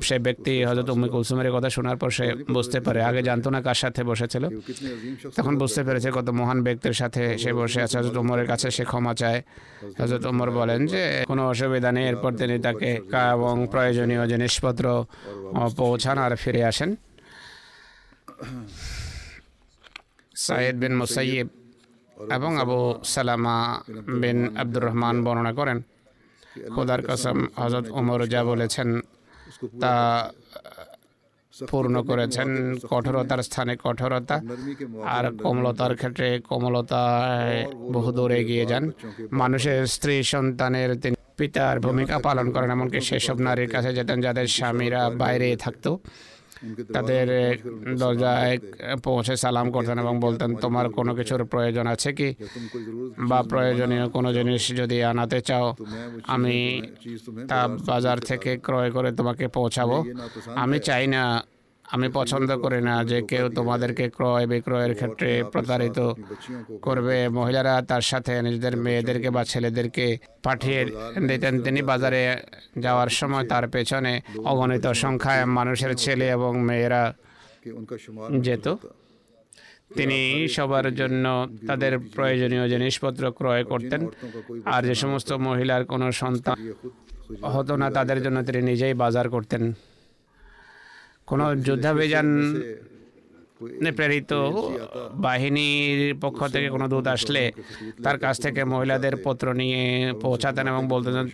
[0.03, 3.75] সে ব্যক্তি হজরত উম কুলসুমের কথা শোনার পর সে বুঝতে পারে। আগে জানতো না কার
[3.75, 4.49] সাথে বসেছিল।
[5.37, 9.15] তখন বুঝতে পেরেছে কত মহান ব্যক্তির সাথে সে বসে আছে। হজরত উমরের কাছে সে ক্ষমা
[9.15, 9.43] চায়।
[9.99, 13.01] হজরত উমর বলেন যে কোনো অসুবিধা নেই। এরপর তিনি তাকে
[13.33, 15.05] এবং প্রয়োজনীয় জিনিসপত্র
[15.77, 16.97] পৌঁছান আর ফিরে আসেন।
[20.35, 21.49] সাইদ বিন মুসাইব
[22.33, 23.83] এবং আবু সালামা
[24.21, 25.83] বিন আব্দুর রহমান বর্ণনা করেন।
[26.75, 28.89] খোদার কসম হজরত ওমর যা বলেছেন
[29.83, 29.95] তা
[31.71, 32.49] পূর্ণ করেছেন।
[32.93, 34.37] কঠোরতার স্থানে কঠোরতা
[35.17, 37.03] আর কোমলতার ক্ষেত্রে কোমলতা
[37.95, 38.85] বহু দূরে এগিয়ে যান।
[39.41, 45.03] মানুষের স্ত্রী, সন্তানের তিনি পিতার ভূমিকা পালন করেন, এমনকি সেসব নারীর কাছে যেতেন যাদের স্বামীরা
[45.23, 45.91] বাইরে থাকতো।
[46.93, 47.27] তাদের
[47.99, 48.59] দরজায়
[49.05, 52.29] পৌঁছে সালাম করতেন এবং বলতেন তোমার কোনো কিছুর প্রয়োজন আছে কি?
[53.29, 55.67] বা প্রয়োজনীয় কোনো জিনিস যদি আনাতে চাও
[56.27, 56.83] আমি
[57.49, 59.97] তা বাজার থেকে ক্রয় করে তোমাকে পৌঁছাবো।
[60.55, 61.23] আমি চাই না
[61.95, 65.99] আমি পছন্দ করি না যে কেউ তোমাদেরকে ক্রয় বিক্রয়ের ক্ষেত্রে প্রতারিত
[66.87, 70.07] করবে। মহিলারা তার সাথে নিজেদের মেয়েদেরকে বা ছেলেদেরকে
[70.43, 70.81] পাঠিয়ে
[71.29, 72.23] দিতেন। তিনি বাজারে
[72.79, 74.13] যাওয়ার সময় তার পেছনে
[74.45, 77.03] অগণিত সংখ্যায় মানুষের ছেলে এবং মেয়েরা
[78.47, 78.67] যেত।
[79.99, 81.25] তিনি সবার জন্য
[81.67, 84.01] তাদের প্রয়োজনীয় জিনিসপত্র ক্রয় করতেন।
[84.75, 86.57] আর যে সমস্ত মহিলার কোনো সন্তান
[87.55, 89.63] হতো না, তাদের জন্য তিনি নিজেই বাজার করতেন।
[91.27, 92.29] কোনো যুদ্ধাভিযান
[93.97, 94.33] প্রেরিত
[95.15, 97.53] বাহিনীর পক্ষ থেকে কোনো দূত আসলে
[98.03, 101.29] তার কাছ থেকে মহিলাদের পত্র নিয়ে পৌঁছাতেন এবং বলতেন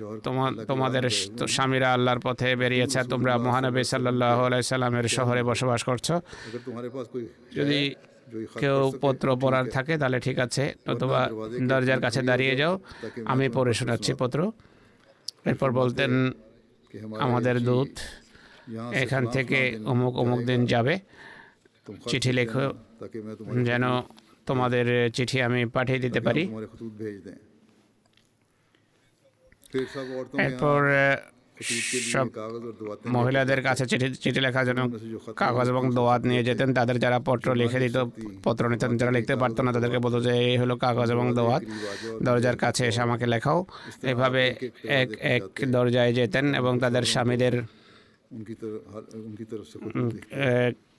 [0.66, 1.10] তোমাদের
[1.48, 6.12] স্বামীরা আল্লাহর পথে বেরিয়েছে তোমরা মহানবী সাল্লাহ সাল্লামের শহরে বসবাস করছ।
[7.54, 7.94] যদি
[8.60, 11.30] কেউ পত্র পড়ার থাকে। তাহলে ঠিক আছে। নতুবা
[11.68, 12.80] দরজার কাছে দাঁড়িয়ে যাও।
[13.24, 14.52] আমি পড়ে শোনাচ্ছি পত্র।
[15.44, 16.12] এরপর বলতেন
[17.18, 17.88] আমাদের দূত
[19.02, 19.58] এখান থেকে
[19.92, 20.94] অমুক অমুক দিন যাবে।
[22.10, 22.64] চিঠি লেখো
[23.68, 23.84] যেন
[24.48, 26.42] তোমাদের চিঠি আমি পাঠিয়ে দিতে পারি।
[30.46, 30.80] এরপর
[32.12, 32.26] সব
[33.16, 34.80] মহিলাদের কাছে চিঠি চিঠি লেখা যেন
[35.42, 37.96] কাগজ এবং দোয়াত নিয়ে যেতেন। তাদের যারা পত্র লিখে দিত
[38.46, 41.62] পত্র নিতেন যারা লিখতে পারতো না তাদেরকে বলতো যে এই হলো কাগজ এবং দোয়াত।
[42.26, 43.58] দরজার কাছে এসে আমাকে লেখাও।
[44.12, 44.42] এভাবে
[45.00, 45.42] এক এক
[45.76, 47.54] দরজায় যেতেন এবং তাদের স্বামীদের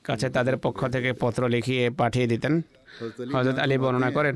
[0.08, 2.54] কাছে তাদের পক্ষ থেকে পত্র লিখিয়ে পাঠিয়ে দিতেন।
[3.36, 4.36] হজরত আলী বর্ণনা করেন।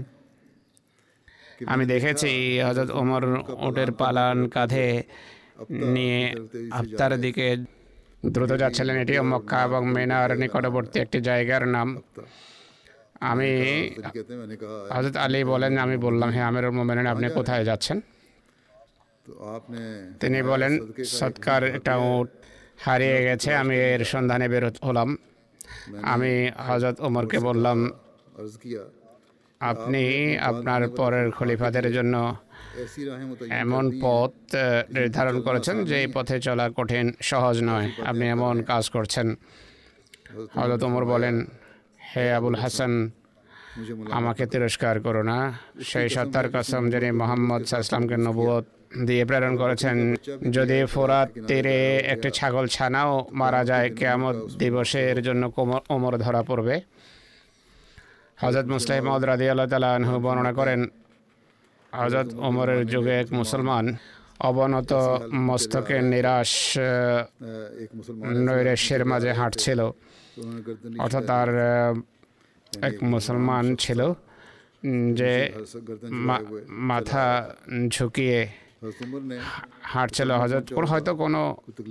[1.74, 2.32] আমি দেখেছি
[2.68, 3.24] হজরত ওমর
[3.68, 4.88] ওটের পালান কাঁধে
[5.96, 6.20] নিয়ে
[6.80, 7.48] আফতার দিকে
[8.34, 11.88] দ্রুত যাচ্ছিলেন। এটি মক্কা এবং মেনার নিকটবর্তী একটি জায়গার নাম।
[13.32, 13.52] আমি
[14.96, 17.98] হজরত আলী বলেন আমি বললাম হ্যাঁ আমের মোমেন আপনি কোথায় যাচ্ছেন?
[20.22, 20.72] তিনি বলেন
[21.20, 22.30] সৎকার একটা উঠ
[22.86, 25.10] হারিয়ে গেছে আমি এর সন্ধানে বের হলাম।
[26.13, 26.34] আমি
[26.67, 27.78] হজরত ওমরকে বললাম
[29.62, 30.04] আপনি
[30.50, 32.15] আপনার পরের খলিফাদের জন্য
[33.63, 34.34] এমন পথ
[34.96, 39.28] নির্ধারণ করেছেন যে পথে চলা কঠিন সহজ নয়। আপনি এমন কাজ করছেন।
[40.56, 41.36] হজরত ওমর বলেন
[42.10, 42.94] হে আবুল হাসান
[44.17, 45.38] আমাকে তিরস্কার করো না।
[45.89, 48.65] সেই সত্তার কসম যিনি মোহাম্মদ সাহসলামকে নবুয়ত
[49.08, 50.16] দিয়ে প্রেরণ করেছেন।
[50.52, 56.82] যদি ফোরাত তীরে একটি ছাগল ছানাও মারা যায়, কেয়ামত দিবসের জন্য কোমর, ওমর ধরা পড়বে।
[58.42, 60.88] হজরত মুসলিম রাজি আল্লাহ তালু বর্ণনা করেন
[61.94, 63.96] হজরত ওমরের যুগে এক মুসলমান
[64.40, 64.94] অবনত
[65.34, 66.78] মস্তকে নিরাশ
[68.46, 69.80] নৈরাশ্যের মাঝে হাঁটছিল।
[71.00, 71.50] অর্থাৎ তার,
[72.82, 74.14] এক মুসলমান ছিল
[75.14, 75.34] যে
[76.68, 77.50] মাথা
[77.90, 78.48] ঝুঁকিয়ে
[79.94, 81.41] হাঁটছিল হজরতপুর হয়তো কোনো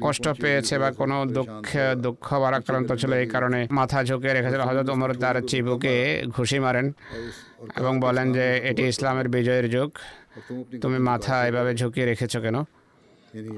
[0.05, 1.69] কষ্ট পেয়েছে বা কোনো দুঃখ
[2.05, 5.95] দুঃখ বারাক্রান্ত ছিল এই কারণে মাথা ঝুঁকে রেখেছিল হজরত ওমর তার চিবুকে
[6.37, 6.87] ঘুষি মারেন
[7.81, 9.91] এবং বলেন যে এটি ইসলামের বিজয়ের যুগ।
[10.83, 12.57] তুমি মাথা এভাবে ঝুঁকিয়ে রেখেছ কেন?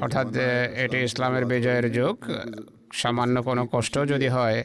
[0.05, 0.29] অর্থাৎ
[0.85, 2.17] এটি ইসলামের বিজয়ের যুগ।
[3.01, 4.59] সামান্য কোনো কষ্ট যদি হয়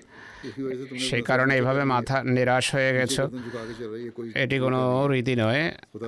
[1.07, 3.15] সেই কারণে এভাবে মাথা নিরাশ হয়ে গেছ।
[4.43, 4.79] এটি কোনো
[5.11, 5.63] রীতি নয়।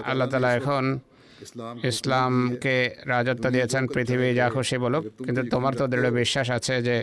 [0.09, 0.83] আল্লাহ তালা এখন
[1.91, 2.75] ইসলামকে
[3.13, 6.95] রাজত্ব দিয়েছেন পৃথিবী যা খুশি বলুক কিন্তু তোমার তো দৃঢ় বিশ্বাস আছে যে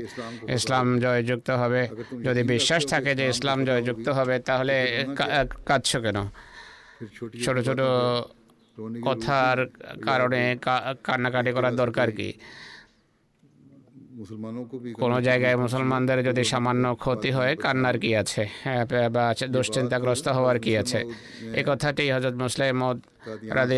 [0.56, 1.82] ইসলাম জয়যুক্ত হবে।
[2.26, 4.74] যদি বিশ্বাস থাকে যে ইসলাম জয়যুক্ত হবে তাহলে
[5.68, 6.18] কাঁদছো কেন?
[7.44, 7.80] ছোট ছোট
[9.06, 9.58] কথার
[10.08, 10.42] কারণে
[11.06, 12.28] কান্নাকাটি করার দরকার কি?
[15.02, 18.42] কোনো জায়গায় মুসলমানদের যদি সামান্য ক্ষতি হয় কান্নার কি আছে?
[18.64, 18.82] হ্যাঁ,
[19.16, 19.24] বা
[19.56, 21.00] দুশ্চিন্তাগ্রস্ত হওয়ার কি আছে?
[21.60, 22.96] এ কথাটি হজরত মুসলাইমদ
[23.56, 23.76] রাজি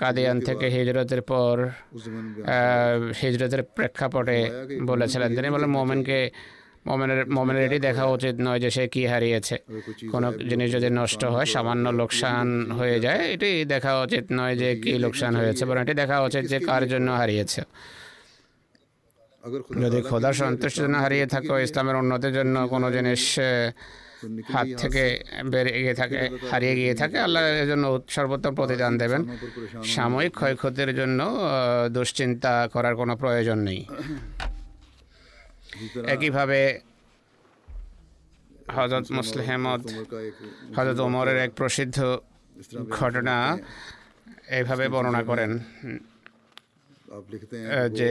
[0.00, 1.54] কাদিয়ান থেকে হিজরতের পর
[3.20, 4.38] হিজরতের প্রেক্ষাপটে
[4.90, 6.18] বলেছিলেন। তিনি বলেন মোমেনকে
[6.88, 9.56] মোমেনের মোমেনের এটি দেখা উচিত নয় যে সে কী হারিয়েছে।
[10.12, 12.46] কোনো জিনিস যদি নষ্ট হয় সামান্য লোকসান
[12.78, 16.58] হয়ে যায় এটি দেখা উচিত নয় যে কি লোকসান হয়েছে বরং এটি দেখা উচিত যে
[16.68, 17.62] কার জন্য হারিয়েছে।
[19.82, 23.22] যদি খোদা সন্তুষ্ট জন্য হারিয়ে থাকো ইসলামের উন্নতির জন্য কোনো জিনিস
[24.54, 25.04] হাত থেকে
[25.52, 26.20] বেড়ে গিয়ে থাকে
[26.50, 27.84] হারিয়ে গিয়ে থাকে আল্লাহ এর জন্য
[28.16, 29.22] সর্বোত্তম প্রতিদান দেবেন।
[29.94, 31.20] সাময়িক ক্ষয়ক্ষতির জন্য
[31.96, 33.80] দুশ্চিন্তা করার কোনো প্রয়োজন নেই।
[36.14, 36.60] একইভাবে
[38.76, 39.82] হজরত মুসলেহমদ
[40.76, 41.98] হজরত ওমরের এক প্রসিদ্ধ
[42.98, 43.36] ঘটনা
[44.58, 45.50] এইভাবে বর্ণনা করেন।
[47.98, 48.10] যে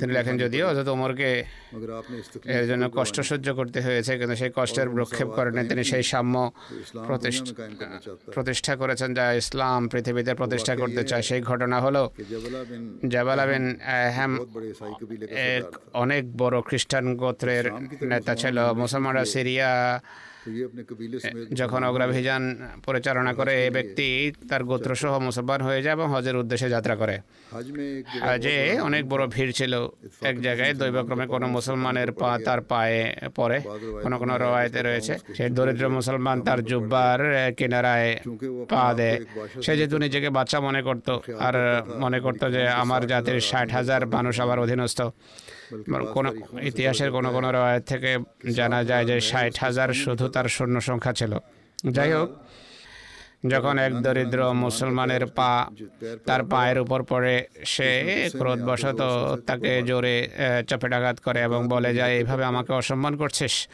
[0.00, 1.30] তিনি লেখেন যদিও হজরত ওমরকে
[2.56, 6.34] এর জন্য কষ্ট সহ্য করতে হয়েছে কিন্তু সেই কষ্টের প্রক্ষেপ করেন তিনি সেই সাম্য
[8.34, 12.02] প্রতিষ্ঠা করেছেন যা ইসলাম পৃথিবীতে প্রতিষ্ঠা করতে চায় সেই ঘটনা হলো
[13.08, 13.64] জাবালা বিন
[14.16, 14.32] হ্যাম
[15.50, 17.66] এক অনেক বড় খ্রিস্টান গোত্রের
[18.02, 19.70] নেতা ছিল মুসলমানরা সিরিয়া
[21.60, 22.42] যখন অগ্রাভিযান
[22.86, 24.06] পরিচালনা করে এই ব্যক্তি
[24.50, 27.16] তার গোত্রসহ মুসলমান হয়ে যায় এবং হজের উদ্দেশ্যে যাত্রা করে।
[28.44, 28.54] যে
[28.88, 29.72] অনেক বড় ভিড় ছিল
[30.30, 33.02] এক জায়গায় দৈবক্রমে কোনো মুসলমানের পা তার পায়ে
[33.38, 33.58] পড়ে।
[34.04, 37.18] কোনো কোনো রায়তে রয়েছে। সে দরিদ্র মুসলমান তার জুব্বার
[37.58, 38.10] কিনারায়
[38.72, 39.18] পা দেয়।
[39.64, 41.08] সে যেহেতু নিজেকে বাচ্চা মনে করত
[41.46, 41.54] আর
[42.04, 45.00] মনে করত যে আমার জাতির ষাট হাজার মানুষ আমার অধীনস্থ।
[46.62, 48.18] ইতিহাসের কোনো কোনো রায় থেকে
[48.54, 51.38] জানা যায় যে ষাট হাজার শুধু তার শূন্য সংখ্যা ছিল।
[51.90, 52.30] যাই হোক
[53.48, 55.70] যখন এক দরিদ্র মুসলমানের পা
[56.26, 57.90] তার পায়ের উপর পড়ে সে
[58.36, 59.00] ক্রোধবশত
[59.46, 60.28] তাকে জোরে
[60.68, 63.68] চপেটাঘাত করে এবং বলে যায় এইভাবে আমাকে অসম্মান করছিস?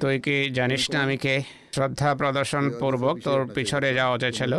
[0.00, 1.63] তুই কি জানিস না আমি কে?
[1.74, 4.52] শ্রদ্ধা প্রদর্শন পূর্বক তোর পিছনে যাওয়া উচিত ছিল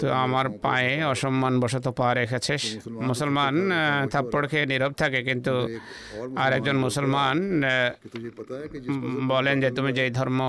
[0.00, 2.54] তো আমার পায়ে অসম্মান বশত পা রেখেছে
[3.08, 3.54] মুসলমান
[4.12, 5.54] থাপ্পড় খেয়ে নীরব থাকে কিন্তু
[6.42, 7.36] আর একজন মুসলমান
[9.32, 10.40] বলেন যে তুমি যেই ধর্ম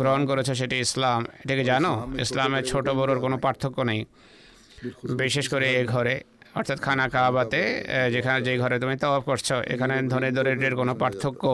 [0.00, 1.92] গ্রহণ করেছ সেটি ইসলাম। এটাকে জানো?
[2.24, 4.00] ইসলামের ছোট বড়োর কোনো পার্থক্য নেই।
[5.22, 6.14] বিশেষ করে এ ঘরে
[6.58, 7.62] অর্থাৎ খানা কাবাতে
[8.14, 11.44] যেখানে যে ঘরে তুমি তওয়াব করছ এখানে ধনী দরিদ্রের কোনো পার্থক্য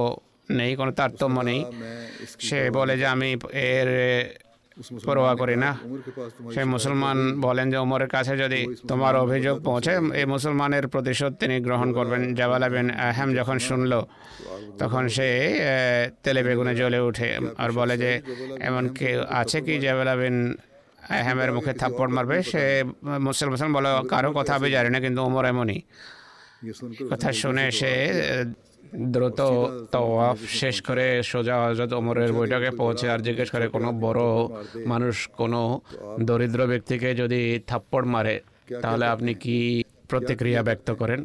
[0.61, 1.61] নেই কোনো তারতম্য নেই।
[2.49, 3.31] সে বলে যে আমি
[3.71, 3.89] এর
[5.07, 5.71] পরোয়া করি না।
[6.55, 8.61] সে মুসলমান বলেন যে ওমরের কাছে যদি
[8.91, 13.93] তোমার অভিযোগ পৌঁছে এই মুসলমানের প্রতিশোধ তিনি গ্রহণ করবেন। জাবাল বিন আহম যখন শুনল
[14.81, 15.29] তখন সে
[16.23, 17.29] তেলে বেগুনে জ্বলে উঠে
[17.63, 18.13] আর বলে যে
[18.69, 20.37] এমন কেউ আছে কি জাবাল বিন
[21.19, 22.37] আহমের মুখে থাপ্পড় মারবে?
[22.51, 22.63] সে
[23.27, 25.81] মুসলমান বলে কারও কথা আমি জানি না কিন্তু ওমর এমনই।
[27.11, 27.93] কথা শুনে সে
[29.15, 29.41] দ্রুত
[29.93, 34.23] তওয়াফ শেষ করে সোজা হজরত ওমরের বৈঠকে পৌঁছে আর জিজ্ঞেস করে, কোনো বড়
[34.93, 35.61] মানুষ, কোনো
[36.29, 38.41] দরিদ্র ব্যক্তিকে যদি থাপ্পড় মারে,
[38.83, 39.57] তাহলে আপনি কি
[40.09, 41.21] প্রতিক্রিয়া ব্যক্ত করেন?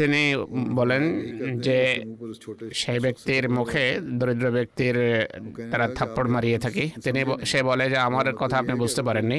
[0.00, 0.22] তিনি
[0.78, 1.02] বলেন
[1.66, 1.78] যে
[2.82, 3.84] সেই ব্যক্তির মুখে
[4.20, 4.96] দরিদ্র ব্যক্তির
[5.72, 7.20] তারা থাপ্পড় মারিয়ে থাকি। তিনি
[7.50, 9.38] সে বলে যে, আমার কথা আপনি বুঝতে পারেননি।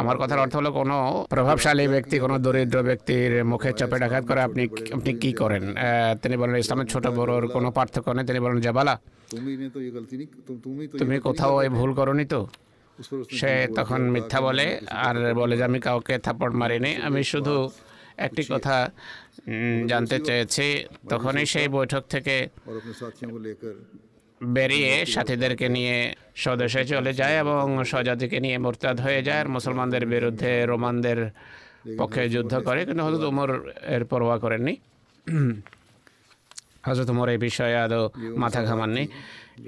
[0.00, 0.96] আমার কথার অর্থ হলো কোনো
[1.32, 4.62] প্রভাবশালী ব্যক্তি, কোনো দরিদ্র ব্যক্তির মুখে চাপে ডাকাত করে আপনি
[4.96, 5.64] আপনি কি করেন?
[6.22, 8.94] তিনি বলেন, ইসলামের ছোট বড়োর কোনো পার্থক্য নেই। তিনি বলেন, জাবালা,
[11.00, 12.40] তুমি কোথাও এই ভুল করনি তো?
[13.38, 14.66] সে তখন মিথ্যা বলে
[15.06, 17.56] আর বলে যে, আমি কাউকে থাপ্পড় মারিনি। আমি শুধু
[18.26, 18.76] একটি কথা
[19.86, 20.66] জানতে চেয়েছি।
[21.08, 22.48] তখনই সেই বৈঠক থেকে
[24.40, 30.66] বেরিয়ে সাথীদেরকে নিয়ে স্বদেশে চলে যায় এবং স্বজাতিকে নিয়ে মোরতাদ হয়ে যায় আর মুসলমানদের বিরুদ্ধে
[30.66, 31.30] রোমানদের
[31.98, 33.50] পক্ষে যুদ্ধ করে। কিন্তু হজরত উমর
[33.86, 34.76] এর পরোয়া করেননি।
[36.86, 39.08] হজরত উমর এই বিষয়ে আদৌ মাথা ঘামাননি।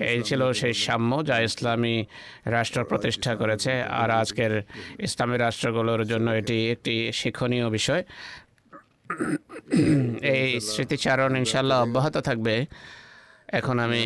[0.00, 2.04] এই ছিল সেই সাম্য যা ইসলামী
[2.46, 4.62] রাষ্ট্র প্রতিষ্ঠা করেছে। আর আজকের
[4.98, 8.02] ইসলামী রাষ্ট্রগুলোর জন্য এটি একটি শিক্ষণীয় বিষয়।
[10.34, 12.54] এই স্মৃতিচারণ ইনশাল্লাহ অব্যাহত থাকবে।
[13.58, 14.04] এখন আমি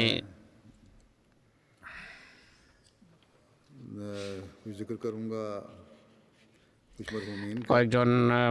[7.71, 8.09] কয়েকজন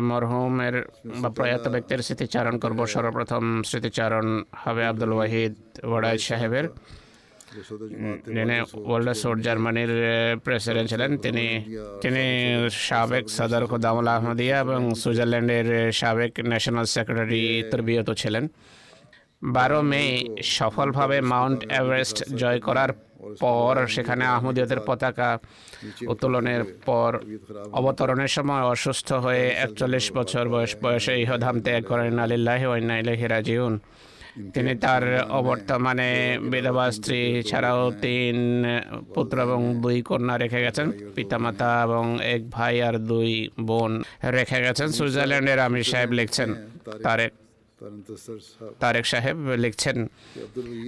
[0.09, 0.75] মরহুমের
[1.21, 4.27] বা প্রয়াত ব্যক্তির স্মৃতিচারণ করব। সর্বপ্রথম স্মৃতিচারণ
[4.63, 5.55] হবে আব্দুল ওয়াহিদ
[5.89, 6.65] ওয়াড়াই সাহেবের।
[8.27, 8.55] যিনি
[9.13, 9.93] সোর জার্মানির
[10.45, 11.45] প্রেসিডেন্ট ছিলেন তিনি
[12.01, 12.23] তিনি
[12.79, 18.43] সাবেক সদর খুদামুল আহমদিয়া এবং সুইজারল্যান্ডের সাবেক ন্যাশনাল সেক্রেটারি তরবিয়ত ছিলেন
[19.47, 20.03] বারো মে
[20.49, 22.91] সফলভাবে মাউন্ট এভারেস্ট জয় করার
[23.39, 25.29] পর সেখানে আহমদিয়তের পতাকা
[26.07, 27.11] উত্তোলনের পর
[27.71, 33.73] অবতরণের সময় অসুস্থ হয়ে একচল্লিশ বছর বয়স বয়সে ইহধাম ত্যাগ করেন আলিল্লাহি ওয়াইনাইলাহি রাজিউন
[34.53, 35.03] তিনি তার
[35.39, 36.09] অবর্তমানে
[36.51, 37.19] বিধবা স্ত্রী
[37.49, 38.37] ছাড়াও তিন
[39.15, 42.05] পুত্র এবং দুই কন্যা রেখে গেছেন। পিতামাতা এবং
[42.35, 43.91] এক ভাই আর দুই বোন
[44.37, 46.49] রেখে গেছেন। সুইজারল্যান্ডের আমির সাহেব লিখছেন।
[47.03, 47.31] তারেক
[48.79, 49.97] তারেক সাহেব। লিখছেন।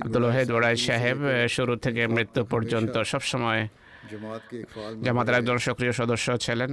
[0.03, 1.19] আব্দুল ওয়াহিদ ওড়াই সাহেব
[1.55, 3.61] শুরু থেকে মৃত্যু পর্যন্ত সবসময়
[5.06, 6.72] জামাতের একজন সক্রিয় সদস্য ছিলেন।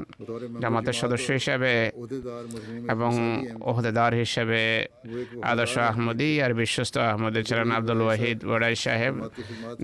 [0.63, 1.73] জামাতের সদস্য হিসেবে
[2.95, 3.13] এবং
[3.61, 4.61] ওহদেদার হিসেবে
[5.43, 9.15] আদর্শ আহমদি আর বিশ্বস্ত আহমদি ছিলেন আব্দুল ওয়াহিদ ওয়ারাই সাহেব।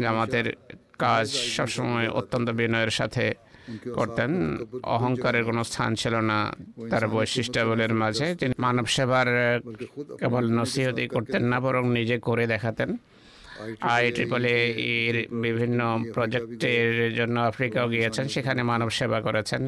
[0.02, 0.46] জামাতের
[1.04, 1.26] কাজ
[1.56, 3.34] সবসময় অত্যন্ত বিনয়ের সাথে
[3.94, 4.30] করতেন।
[4.82, 6.38] অহংকারের কোনো স্থান ছিল না
[6.90, 9.26] তার বৈশিষ্ট্যগুলির মাঝে। তিনি মানব সেবার
[10.20, 12.96] কেবল নসিহতি করতেন না বরং নিজে করে দেখাতেন।
[13.94, 14.54] আইট্রিপলে
[14.96, 15.80] এর বিভিন্ন
[16.14, 19.62] প্রজেক্টের জন্য আফ্রিকাও গিয়েছেন, সেখানে মানব সেবা করেছেন।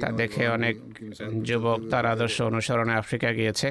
[0.00, 0.74] তা দেখে অনেক
[1.48, 3.68] যুবক তার আদর্শ অনুসরণে আফ্রিকা গিয়েছে।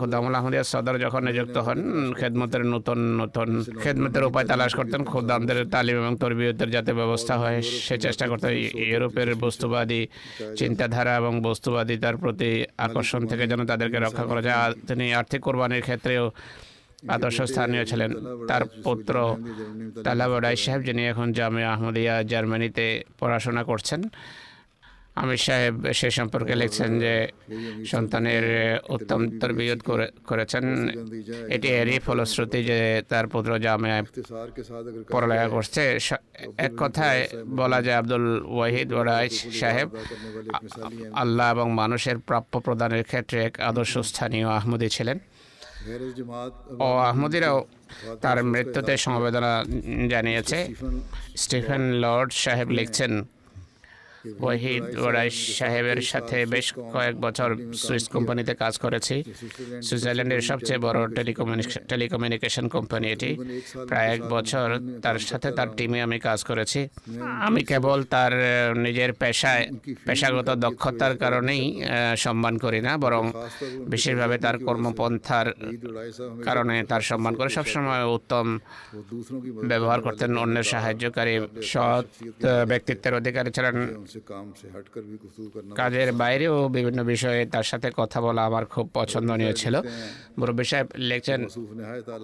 [0.00, 1.80] খোদামুল আহমদিয়া সদর যখন নিযুক্ত হন
[2.18, 3.48] খেদমতের নতুন নতুন
[3.82, 8.52] খেদমতের উপায় তালাশ করতেন। খোদামদের তালিম এবং তরবিয়তের যাতে ব্যবস্থা হয়, সে চেষ্টা করতেন
[8.90, 10.02] ইউরোপের বস্তুবাদী
[10.60, 12.50] চিন্তাধারা এবং বস্তুবাদী তার প্রতি
[12.86, 16.24] আকর্ষণ থেকে যেন তাদেরকে রক্ষা করা যায়। তিনি আর্থিক কোরবানির ক্ষেত্রেও
[17.08, 18.10] আদর্শ স্থানীয় ছিলেন।
[18.48, 19.36] তার পুত্র
[20.04, 24.02] তালাবরাই সাহেব, যিনি এখন জামে আহমদিয়া, জার্মানিতে পড়াশোনা করছেন।
[25.22, 27.28] আমির সাহেব সে সম্পর্কে লিখছেন যে,
[27.86, 28.44] সন্তানের
[28.88, 29.80] উত্তম তরবিয়ত
[30.26, 30.64] করেছেন।
[31.48, 34.02] এটি এরই ফলশ্রুতি যে তার পুত্র জামে
[35.12, 35.98] পড়ালেখা করছে।
[36.56, 39.28] এক কথায় বলা যায় আব্দুল ওয়াহিদ ওরাই
[39.60, 39.88] সাহেব
[41.14, 45.18] আল্লাহ এবং মানুষের প্রাপ্য প্রদানের ক্ষেত্রে এক আদর্শ স্থানীয় আহমদী ছিলেন।
[46.86, 47.58] ও আহমদিরাও
[48.22, 49.52] তার মৃত্যুতে সমবেদনা
[50.12, 50.58] জানিয়েছে।
[51.42, 53.12] স্টিফেন লর্ড সাহেব লিখছেন
[54.42, 57.48] ওয়াহিদ ওরাই সাহেবের সাথে বেশ কয়েক বছর
[57.84, 59.16] সুইস কোম্পানিতে কাজ করেছি।
[59.88, 61.00] সুইজারল্যান্ডের সবচেয়ে বড়
[61.90, 63.30] টেলিকমিউনিকেশন কোম্পানি এটি।
[63.90, 64.66] প্রায় এক বছর
[65.04, 66.80] তার সাথে তার টিমে আমি কাজ করেছি।
[67.46, 68.32] আমি কেবল তার
[68.84, 69.64] নিজের পেশায়,
[70.06, 71.62] পেশাগত দক্ষতার কারণেই
[72.24, 73.24] সম্মান করি না, বরং
[73.92, 75.48] বিশেষভাবে তার কর্মপন্থার
[76.46, 78.46] কারণে তার সম্মান করে সবসময় উত্তম
[79.70, 81.34] ব্যবহার করতেন। অন্যের সাহায্যকারী
[81.72, 82.06] সৎ
[82.70, 83.76] ব্যক্তিত্বের অধিকারী ছিলেন
[85.76, 89.74] কাজের বাইরেও বিভিন্ন বিষয়ে তার সাথে কথা বলা আমার খুব পছন্দনীয় ছিল
[90.38, 91.40] মুরব্বী সাহেব লিখছেন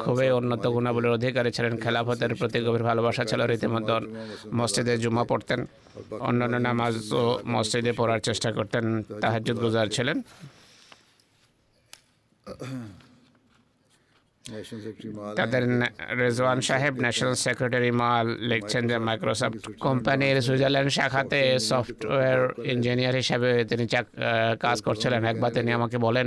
[0.00, 3.94] খুবই উন্নত গুণাবলীর অধিকারী ছিলেন খেলাফতের প্রতি গভীর ভালোবাসা ছিল রীতিমতো
[4.54, 5.60] মসজিদে জুমা পড়তেন
[6.20, 8.84] অন্যান্য নামাজ ও মসজিদে পড়ার চেষ্টা করতেন
[9.20, 10.16] তাহাজুদ গুজার ছিলেন।
[15.38, 15.62] তাদের
[16.22, 21.40] রেজওয়ান সাহেব ন্যাশনাল সেক্রেটারি মাল লিখছেন যে মাইক্রোসফট কোম্পানির সুইজারল্যান্ড শাখাতে
[21.70, 22.40] সফটওয়্যার
[22.72, 23.84] ইঞ্জিনিয়ার হিসাবে তিনি
[24.66, 26.26] কাজ করছিলেন। একবার তিনি আমাকে বলেন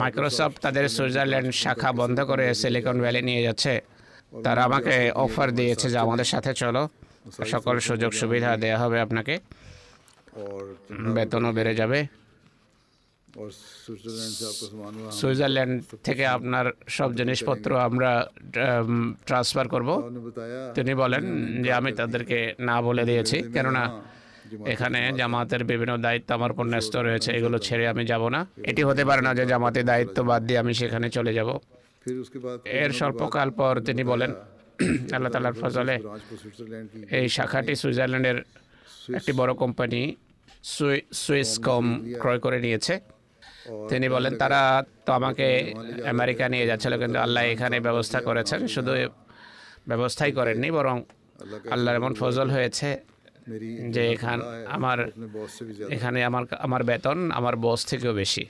[0.00, 3.72] মাইক্রোসফট তাদের সুইজারল্যান্ড শাখা বন্ধ করে সিলিকন ভ্যালি নিয়ে যাচ্ছে।
[4.44, 4.94] তারা আমাকে
[5.24, 6.82] অফার দিয়েছে যে আমাদের সাথে চলো।
[7.52, 9.34] সকল সুযোগ সুবিধা দেওয়া হবে আপনাকে।
[11.16, 11.98] বেতনও বেড়ে যাবে।
[15.20, 15.74] সুইজারল্যান্ড
[16.06, 16.66] থেকে আপনার
[16.96, 18.10] সব জিনিসপত্র আমরা
[19.28, 19.88] ট্রান্সফার করব।
[20.76, 21.22] তিনি বলেন
[21.64, 23.82] যে আমি তাদেরকে না বলে দিয়েছি। কেননা
[24.74, 29.02] এখানে জামাতের বিভিন্ন দায়িত্ব আমার উপর ন্যস্ত রয়েছে। এগুলো ছেড়ে আমি যাব না। এটি হতে
[29.08, 31.50] পারে না যে জামাতের দায়িত্ব বাদ দিয়ে আমি সেখানে চলে যাব।
[32.82, 34.30] এর স্বল্পকাল পর তিনি বলেন
[35.16, 35.96] আল্লাহ তালার ফজলে
[37.18, 38.38] এই শাখাটি সুইজারল্যান্ডের
[39.18, 40.00] একটি বড় কোম্পানি
[41.24, 41.84] সুইস কম
[42.22, 42.94] ক্রয় করে নিয়েছে।
[43.90, 44.60] তিনি বলেন, তারা
[45.06, 45.46] তো আমাকে
[46.14, 48.92] আমেরিকা নিয়ে যাচ্ছিল, কিন্তু আল্লাহ এখানে ব্যবস্থা করেছেন। শুধু
[49.90, 50.96] ব্যবস্থাই করেননি, বরং
[51.74, 52.88] আল্লাহর এমন ফজল হয়েছে
[53.94, 54.38] যে এখান
[54.76, 54.98] আমার,
[55.96, 58.44] এখানে আমার আমার বেতন, আমার বস থেকেও বেশি।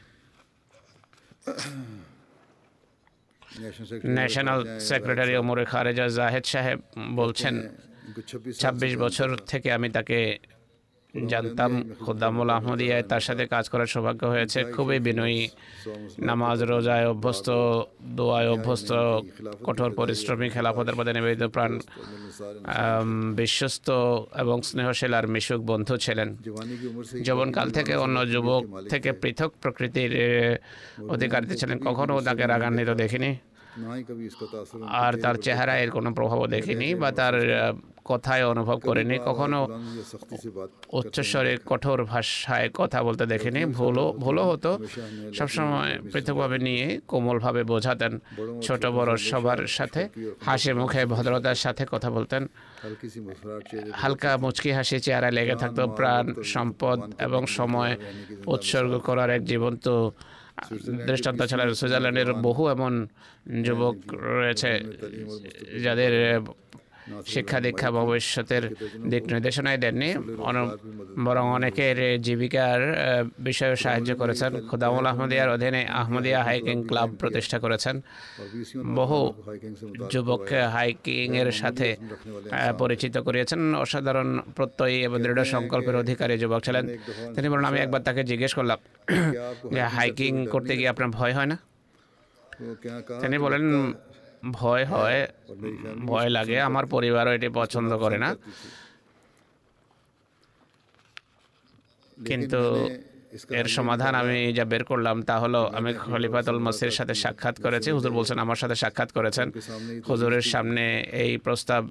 [4.16, 6.78] ন্যাশনাল সেক্রেটারি ওমর খারেজা জাহেদ সাহেব
[7.20, 7.54] বলছেন,
[8.62, 10.18] ছাব্বিশ বছর থেকে আমি তাকে
[11.26, 11.72] জানতাম
[12.04, 15.48] খোদ্দামুল আহমদিয়ায় তার সাথে কাজ করার সৌভাগ্য হয়েছে। খুবই বিনয়ী
[16.18, 17.48] নামাজ রোজায় অভ্যস্ত
[18.18, 18.92] দোয়ায় অভ্যস্ত
[19.64, 21.78] কঠোর পরিশ্রমী খেলাফতের পদে নিবেদিত প্রাণ
[23.34, 23.90] বিশ্বস্ত
[24.38, 26.36] এবং স্নেহশীল আর মিশুক বন্ধু ছিলেন।
[27.24, 30.12] যৌবনকাল থেকে অন্য যুবক থেকে পৃথক প্রকৃতির
[31.08, 33.36] অধিকারী ছিলেন। কখনও তাকে রাগান্বিত দেখিনি।
[34.88, 37.34] আর তার চেহারায় এর কোনো প্রভাবও দেখিনি বা তার
[38.04, 39.68] কথায় অনুভব করেনি কখনো
[40.92, 44.78] উচ্চস্বরে কঠোর ভাষায় কথা বলতে দেখিনি ভুলও ভুলও হতো।
[45.34, 48.20] সবসময় পৃথকভাবে নিয়ে কোমলভাবে বোঝাতেন
[48.62, 50.08] ছোট বড় সবার সাথে
[50.44, 52.46] হাসি মুখে ভদ্রতার সাথে কথা বলতেন।
[53.92, 57.96] হালকা মুচকি হাসি চেহারা লেগে থাকতো প্রাণ সম্পদ এবং সময়
[58.46, 60.10] উৎসর্গ করার এক জীবন্ত
[61.08, 62.92] দৃষ্টান্ত ছাড়া সুইজারল্যান্ডের বহু এমন
[63.64, 63.96] যুবক
[64.34, 64.70] রয়েছে
[65.84, 66.12] যাদের
[67.26, 68.64] শিক্ষা দীক্ষা ভবিষ্যতের
[69.10, 70.10] দিক নির্দেশনাই দেননি
[71.24, 72.80] বরং অনেকের জীবিকার
[73.38, 77.96] বিষয়ে সাহায্য করেছেন। খুদামুল আহমদিয়ার অধীনে আহমদিয়া হাইকিং ক্লাব প্রতিষ্ঠা করেছেন।
[78.94, 79.20] বহু
[80.10, 81.96] যুবককে হাইকিংয়ের সাথে
[82.78, 86.84] পরিচিত করিয়েছেন। অসাধারণ প্রত্যয়ী এবং দৃঢ় সংকল্পের অধিকারী যুবক ছিলেন।
[87.34, 88.78] তিনি বলেন আমি একবার তাকে জিজ্ঞেস করলাম
[89.74, 91.56] যে হাইকিং করতে গিয়ে আপনার ভয় হয় না?
[93.20, 93.64] তিনি বলেন
[94.42, 95.20] ভয় হয়
[96.06, 98.30] ভয় লাগে আমার পরিবারও এটি পছন্দ করে না।
[102.18, 102.60] কিন্তু
[103.60, 108.12] এর সমাধান আমি যা বের করলাম তা হলো আমি খলিফাতুল মসির সাথে সাক্ষাৎ করেছি। হুজুর
[108.18, 109.46] বলছেন আমার সাথে সাক্ষাৎ করেছেন।
[110.08, 110.84] হুজুরের সামনে
[111.22, 111.82] এই প্রস্তাব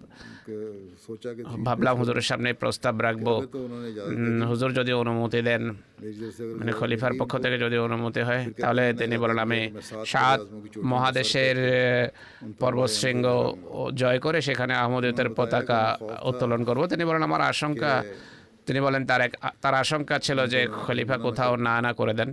[1.68, 3.28] ভাবলাম হুজুরের সামনে প্রস্তাব রাখব।
[4.52, 5.64] হুজুর যদি অনুমতি দেন
[6.60, 9.62] মানে খলিফার পক্ষ থেকে যদি অনুমতি হয় তাহলে তিনি বলেন আমি
[10.14, 10.40] সাত
[10.92, 11.58] মহাদেশের
[12.62, 13.26] পর্বশৃঙ্গ
[14.02, 15.80] জয় করে সেখানে আহমদের পতাকা
[16.30, 17.94] উত্তোলন করব। তিনি বলেন আমার আশঙ্কা
[18.70, 22.30] তিনি বলেন তার এক তার আশঙ্কা ছিল যে খলিফা কোথাও না না করে দেন।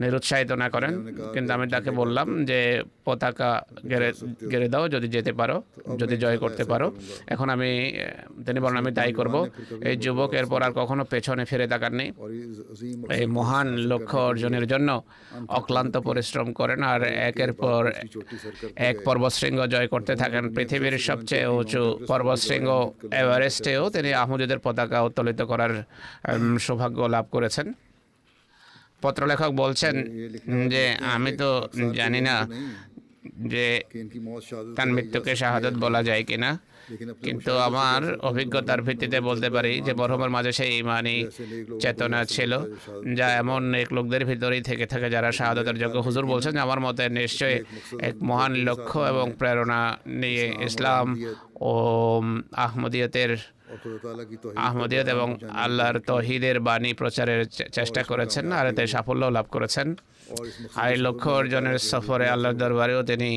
[0.00, 0.92] নিরুৎসাহিত না করেন।
[1.34, 2.60] কিন্তু আমি তাকে বললাম যে
[3.06, 3.50] পতাকা
[3.90, 4.10] গেড়ে
[4.52, 5.56] গেড়ে দাও যদি যেতে পারো
[6.00, 6.86] যদি জয় করতে পারো।
[7.34, 7.70] এখন আমি
[8.46, 9.34] তিনি বলেন আমি তাই করব।
[9.88, 12.06] এই যুবক এরপর আর কখনো পেছনে ফিরে তাকাননি
[13.18, 14.88] এই মহান লক্ষ্য অর্জনের জন্য
[15.58, 17.82] অক্লান্ত পরিশ্রম করেন আর একের পর
[18.90, 22.68] এক পর্বতশৃঙ্গ জয় করতে থাকেন। পৃথিবীর সবচেয়ে উঁচু পর্বতশৃঙ্গ
[23.22, 25.72] এভারেস্টেও তিনি আহমদের পতাকা উত্তোলিত করার
[26.66, 27.66] সৌভাগ্য লাভ করেছেন।
[29.02, 29.94] পত্রলেখক বলছেন
[30.72, 30.82] যে
[31.14, 31.50] আমি তো
[31.98, 32.36] জানি না
[33.52, 33.66] যে
[34.76, 36.50] তার মৃত্যুকে শাহাদত বলা যায় কিনা।
[37.26, 41.16] কিন্তু আমার অভিজ্ঞতার ভিত্তিতে বলতে পারি যে মরহমের মাঝে সেই ইমানি
[41.82, 42.52] চেতনা ছিল
[43.18, 47.58] যা এমন এক লোকদের ভিতরেই থেকে থাকে যারা শাহাদতের যোগ্য। হুজুর বলছেন আমার মতে নিশ্চয়ই
[48.08, 49.80] এক মহান লক্ষ্য এবং প্রেরণা
[50.20, 51.06] নিয়ে ইসলাম
[51.70, 51.72] ও
[52.64, 53.32] আহমদিয়তের
[54.66, 55.28] আহমদিয়ত এবং
[55.64, 57.40] আল্লাহর তহিদের বাণী প্রচারের
[57.76, 59.88] চেষ্টা করেছেন আর এতে সাফল্য লাভ করেছেন।
[60.82, 63.30] আর লক্ষ অর্জনের সফরে আল্লাহর দরবারেও তিনি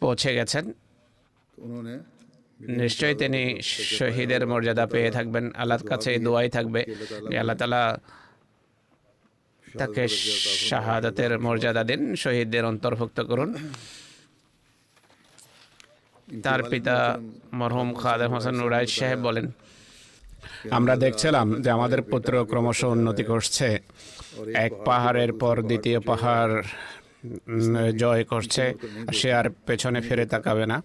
[0.00, 0.64] পৌঁছে গেছেন।
[2.80, 3.42] নিশ্চয়ই তিনি
[3.98, 6.80] শহীদের মর্যাদা পেয়ে থাকবেন। আল্লাহর কাছে দোয়াই থাকবে
[7.40, 7.82] আল্লাহ তালা
[9.78, 10.02] তাকে
[10.68, 13.50] শাহাদাতের মর্যাদা দিন শহীদদের অন্তর্ভুক্ত করুন।
[16.44, 16.96] তার পিতা
[17.58, 19.46] মরহুম খাদের হোসেন নুরাইজ সাহেব বলেন।
[20.70, 23.68] আমরা দেখছিলাম যে আমাদের পুত্র ক্রমশ উন্নতি করছে।
[24.66, 26.54] এক পাহাড়ের পর দ্বিতীয় পাহাড়
[28.02, 28.64] জয় করছে
[29.18, 30.82] সে আর পেছনে ফিরে তাকাবে না।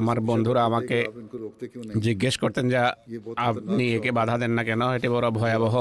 [0.00, 0.98] আমার বন্ধুরা আমাকে
[2.00, 2.78] জিজ্ঞেস করতেন যে
[3.46, 5.74] আপনি একে বাধা দেন না কেন এটি বড় ভয়াবহ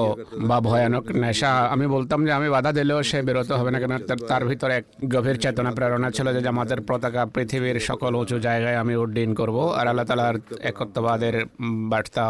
[0.49, 3.93] বা ভয়ানক নেশা আমি বলতাম যে আমি বাধা দিলেও সে বিরত হবে না কেন
[4.29, 8.93] তার ভিতরে এক গভীর চেতনা প্রেরণা ছিল যে আমাদের পতাকা পৃথিবীর সকল উঁচু জায়গায় আমি
[8.95, 11.35] উড্ডীন করব আর আল্লাহ তালার একত্ববাদের
[11.91, 12.25] বার্তা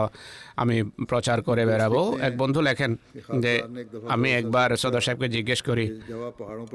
[0.57, 0.78] আমি
[1.10, 2.91] প্রচার করে বেড়াবো এক বন্ধু লেখেন
[3.43, 3.53] যে
[4.10, 5.86] আমি একবার সদর সাহেবকে জিজ্ঞেস করি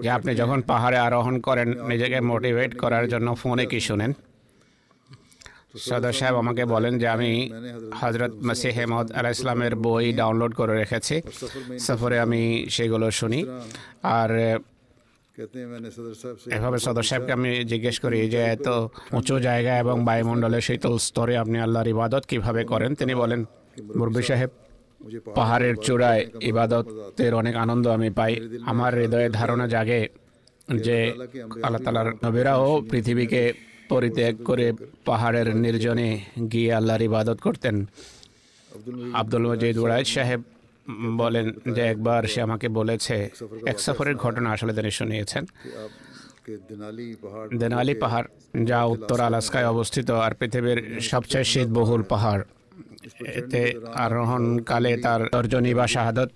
[0.04, 4.10] যে আপনি যখন পাহাড়ে আরোহণ করেন নিজেকে মোটিভেট করার জন্য ফোনে কি শুনেন
[5.78, 7.50] সদা সাহেব আমাকে বলেন যে আমি
[8.00, 11.22] হজরত মাসিহ হেমদ আলাহ ইসলামের বই ডাউনলোড করে রেখেছি।
[11.78, 13.46] সফরে আমি সেগুলো শুনি।
[14.02, 14.58] আর
[16.50, 18.68] এভাবে সদর সাহেবকে আমি জিজ্ঞেস করি যে, এত
[19.12, 22.94] উঁচু জায়গা এবং বায়ুমণ্ডলে শীতল স্তরে আপনি আল্লাহর ইবাদত কীভাবে করেন?
[22.94, 23.44] তিনি বলেন
[23.96, 24.50] মুরবি সাহেব,
[25.34, 30.08] পাহাড়ের চূড়ায় ইবাদতের অনেক আনন্দ আমি পাই। আমার হৃদয়ে ধারণা জাগে
[30.74, 31.12] যে
[31.62, 33.52] আল্লাহ তালার নবীরাও পৃথিবীকে
[33.92, 34.66] পরিত্যাগ করে
[35.08, 36.10] পাহাড়ের নির্জনে
[36.52, 37.76] গিয়ে আল্লাহর ইবাদত করতেন।
[39.20, 40.40] আব্দুল মজিদ ওড়াইদ সাহেব
[41.22, 43.16] বলেন যে একবার সে আমাকে বলেছে,
[43.72, 45.44] এক সফরের ঘটনা আসলে তিনি শুনিয়েছেন।
[47.60, 48.26] দেনালি পাহাড়
[48.70, 50.78] যা উত্তর আলাস্কায় অবস্থিত আর পৃথিবীর
[51.10, 52.42] সবচেয়ে শীতবহুল পাহাড়।
[53.40, 53.62] এতে
[54.04, 56.30] আরোহণকালে তার তর্জনী বা শাহাদত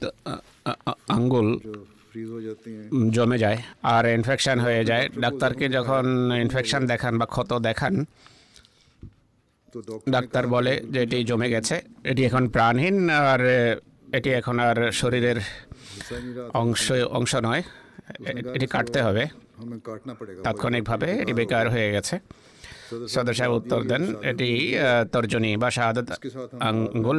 [1.17, 1.49] আঙ্গুল
[3.11, 6.05] জমে যায়। আর ইনফেকশন হয়ে যায়। ডাক্তারকে যখন
[6.41, 8.05] ইনফেকশন দেখান বা ক্ষত দেখান
[10.11, 13.41] ডাক্তার বলে যে এটি জমে গেছে এটি এখন প্রাণহীন আর
[14.13, 15.39] এটি এখন আর শরীরের
[16.55, 17.63] অংশ অংশ নয়।
[18.55, 19.27] এটি কাটতে হবে।
[20.45, 22.19] তাৎক্ষণিকভাবে এটি বেকার হয়ে গেছে।
[23.17, 24.51] সদস্যায় উত্তর দেন, এটি
[25.13, 26.09] তর্জনী বা শাহাদত
[26.69, 27.19] আঙ্গুল।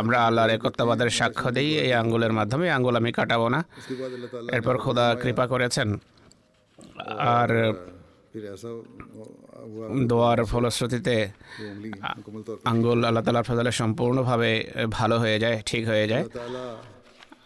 [0.00, 3.60] আমরা আল্লাহর একত্ববাদের সাক্ষ্য দিই, এই আঙ্গুলের মাধ্যমে আঙ্গুল আমি কাটাবো না।
[4.56, 5.88] এরপর খোদা কৃপা করেছেন।
[7.36, 7.50] আর
[10.10, 11.16] দোয়ার ফলশ্রুতিতে
[12.70, 14.50] আঙ্গুল আল্লাহ তালার ফজলে সম্পূর্ণভাবে
[14.98, 16.24] ভালো হয়ে যায়, ঠিক হয়ে যায়।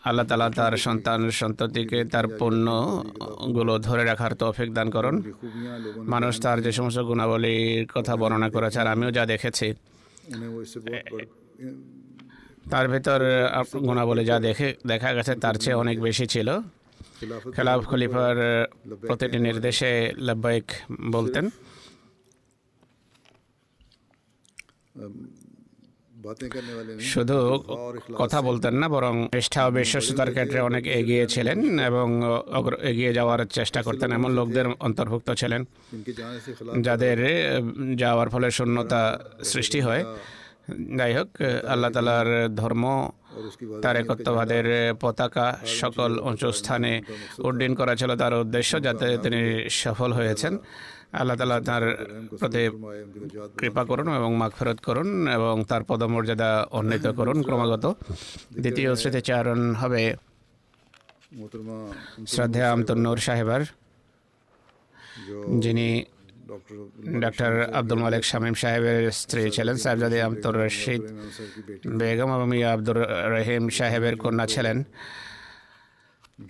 [0.09, 5.17] আল্লাহ তালা তার সন্তান সন্ততিকে তার পণ্যগুলো ধরে রাখার তৌফিক দান করুন।
[6.15, 9.69] মানুষ তার যে সমস্ত গুণাবলীর কথা বর্ণনা করেছে আর আমিও যা দেখেছি,
[12.73, 13.21] তার ভেতর
[13.87, 16.49] গুণাবলী যা দেখে, দেখা গেছে তার চেয়ে অনেক বেশি ছিল।
[17.55, 18.37] খেলাফ খলিফার
[19.09, 19.91] প্রতিটি নির্দেশে
[20.27, 20.67] লাভবাইক
[21.15, 21.45] বলতেন।
[27.13, 27.39] শুধু
[28.21, 32.09] কথা বলতেন না বরং নিষ্ঠা ও বিশ্বস্ততার ক্ষেত্রে অনেক এগিয়ে ছিলেন এবং
[32.91, 35.63] এগিয়ে যাওয়ার চেষ্টা করতেন এমন লোকদের অন্তর্ভুক্ত ছিলেন।
[36.81, 37.19] যাদের
[37.97, 39.03] যাওয়ার ফলে শূন্যতা
[39.45, 40.05] সৃষ্টি হয়।
[40.99, 41.29] যাই হোক
[41.69, 42.85] আল্লাহ তালার ধর্ম
[43.83, 46.93] তার একত্ববাদের পতাকা সকল উঁচু স্থানে
[47.39, 50.59] উড্ডীন করা ছিল তার উদ্দেশ্য যাতে তিনি সফল হয়েছেন।
[51.21, 51.85] আল্লাহ তালা তার
[52.41, 52.63] প্রতি
[53.61, 57.85] কৃপা করুন এবং মাগফেরত করুন এবং তার পদমর্যাদা উন্নীত করুন ক্রমাগত।
[58.63, 60.03] দ্বিতীয় স্মৃতিচারণ হবে
[62.33, 63.63] শ্রদ্ধা আমতুন্নুর সাহেবার,
[65.65, 65.89] যিনি
[67.25, 71.03] ডাক্তার আব্দুল মালিক শামীম সাহেবের স্ত্রী ছিলেন, সাহেবজাদে আব্দুর রশিদ
[72.01, 72.99] বেগম এবং মিয়া আব্দুর
[73.35, 74.79] রহিম সাহেবের কন্যা ছিলেন।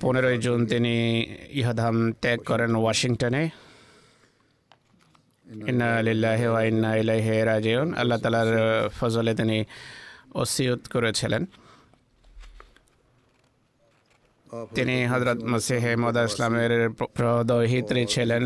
[0.03, 0.95] পনেরোই জুন তিনি
[1.61, 3.43] ইহাধাম ত্যাগ করেন ওয়াশিংটনে।
[5.55, 8.21] ইন্না রাজিউন আল্লাহ
[9.01, 9.65] ফজলে তিনি
[10.35, 11.45] ওসিয়ত করেছিলেন।
[14.75, 18.43] তিনি হজরত মসিহ মদা ইসলামের প্র- প্রদহিত্রী ছিলেন।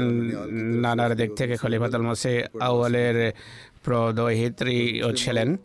[0.80, 3.32] নানার দিক থেকে খলিফাতুল মসিহ আউয়ালের
[3.84, 5.57] প্রদহিত্রীও ছিলেন।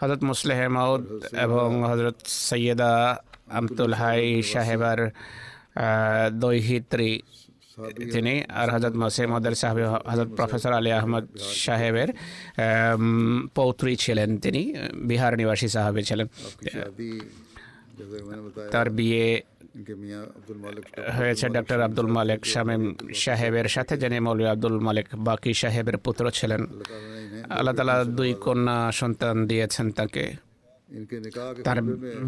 [0.00, 5.10] হজরত মুসলেহ মাউদ এবং হজরত সৈয়দা আমতুল হাই সাহেবার
[6.32, 7.22] দৈহিত্রী
[8.14, 9.78] তিনি আর হজরত মসে মদার সাহেব
[10.10, 11.24] হজরত প্রফেসর আলী আহমদ
[11.64, 12.08] সাহেবের
[13.58, 14.62] পৌত্রী ছিলেন তিনি,
[15.08, 16.26] বিহার নিবাসী সাহাবে ছিলেন।
[18.74, 19.26] তার বিয়ে
[21.18, 22.82] হয়েছে ডক্টর আব্দুল মালিক শামীম
[23.24, 26.62] সাহেবের সাথে, যিনি মৌলী আব্দুল মালিক বাকি সাহেবের পুত্র ছিলেন।
[27.56, 30.24] আল্লাহ তালা দুই কন্যা সন্তান দিয়েছেন তাকে।
[31.66, 31.78] তার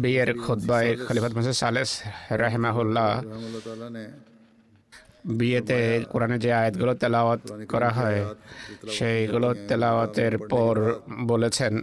[0.03, 1.89] বিয়ের খোদ্বায় খলিফাত মাসে সালেস
[2.41, 3.09] রাহেমাহুল্লাহ
[5.39, 5.79] বিয়েতে
[6.11, 7.41] কোরআনে যে আয়াতগুলো তেলাওয়াত
[7.73, 8.19] করা হয়,
[8.97, 10.75] সেইগুলো তেলাওয়াতের পর
[11.31, 11.73] বলেছেন,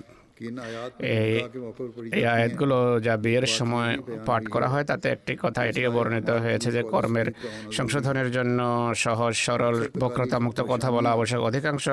[2.16, 3.93] এই আয়াতগুলো যা বিয়ের সময়
[4.28, 7.28] পাঠ করা হয়, তাতে একটি কথা এটিও বর্ণিত হয়েছে যে কর্মের
[7.76, 8.59] সংশোধনের জন্য
[9.05, 11.86] সহজ, সরল, বক্রতামুক্ত কথা বলা আবশ্যক। অধিকাংশ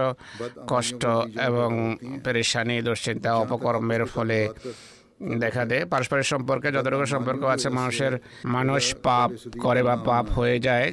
[0.72, 1.04] কষ্ট
[1.50, 1.70] এবং
[2.24, 4.39] পেরেশানি, দুশ্চিন্তা, অপকর্মের ফলে
[5.43, 8.14] দেখা দেয়। পারস্পরিক সম্পর্কে যতটুকু সম্পর্ক আছে, মানুষের,
[8.56, 9.30] মানুষ পাপ
[9.64, 10.88] করে বা পাপ হয়ে যায়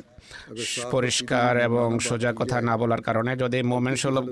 [0.94, 4.26] পরিষ্কার এবং সোজা কথা না বলার কারণে যদি মোমেন সুলভ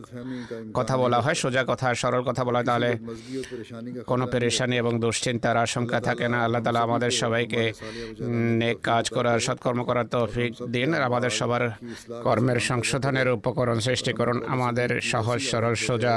[0.79, 2.91] কথা বলা হয়, সোজা কথা, সরল কথা বলা তাহলে
[4.11, 7.63] কোনো পেরেশানি এবং দুশ্চিন্তার আশঙ্কা থাকে না। আল্লাহ তালা আমাদের সবাইকে
[8.61, 11.65] নেক কাজ করার, সৎকর্ম করার তৌফিক দিন। আমাদের সবার
[12.25, 16.15] কর্মের সংশোধনের উপকরণ সৃষ্টি করুন। আমাদের সহজ, সরল, সোজা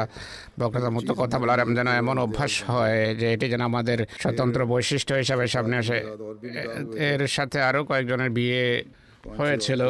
[0.60, 5.76] বক্রতামুক্ত কথা বলার যেন এমন অভ্যাস হয় যে এটি যেন আমাদের স্বতন্ত্র বৈশিষ্ট্য হিসাবে সামনে
[5.82, 5.98] আসে।
[7.10, 8.64] এর সাথে আরও কয়েকজনের বিয়ে
[9.32, 9.82] হয়েছিল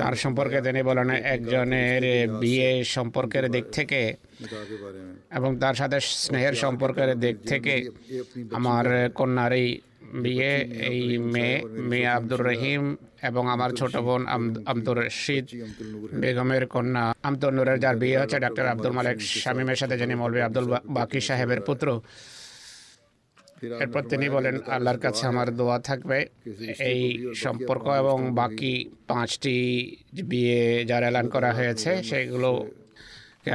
[0.00, 2.02] তার সম্পর্কে তিনি বলেন একজনের
[2.40, 4.02] বিয়ে সম্পর্কের দিক থেকে
[5.38, 7.74] এবং তার সাথে স্নেহের সম্পর্কের দিক থেকে
[8.52, 9.68] আমার কন্যার এই
[10.16, 10.52] বিয়ে
[10.88, 11.56] এই মেয়ে
[11.90, 12.84] মেয়ে আব্দুর রহিম
[13.22, 14.22] এবং আমার ছোট বোন
[14.66, 15.46] আব্দুর রশিদ
[16.20, 20.66] বেগমের কন্যা আমতুল নুরের যার বিয়ে হচ্ছে ডাক্তার আব্দুল মালিক শামীমের সাথে যিনি মৌলবী আব্দুল
[20.88, 21.86] বাকি সাহেবের পুত্র
[23.82, 26.18] এরপর তিনি বলেন আল্লাহর কাছে আমার দোয়া থাকবে।
[26.90, 27.02] এই
[27.44, 28.74] সম্পর্ক এবং বাকি
[29.10, 29.56] পাঁচটি
[30.30, 32.50] বিয়ে যার এলান করা হয়েছে সেগুলো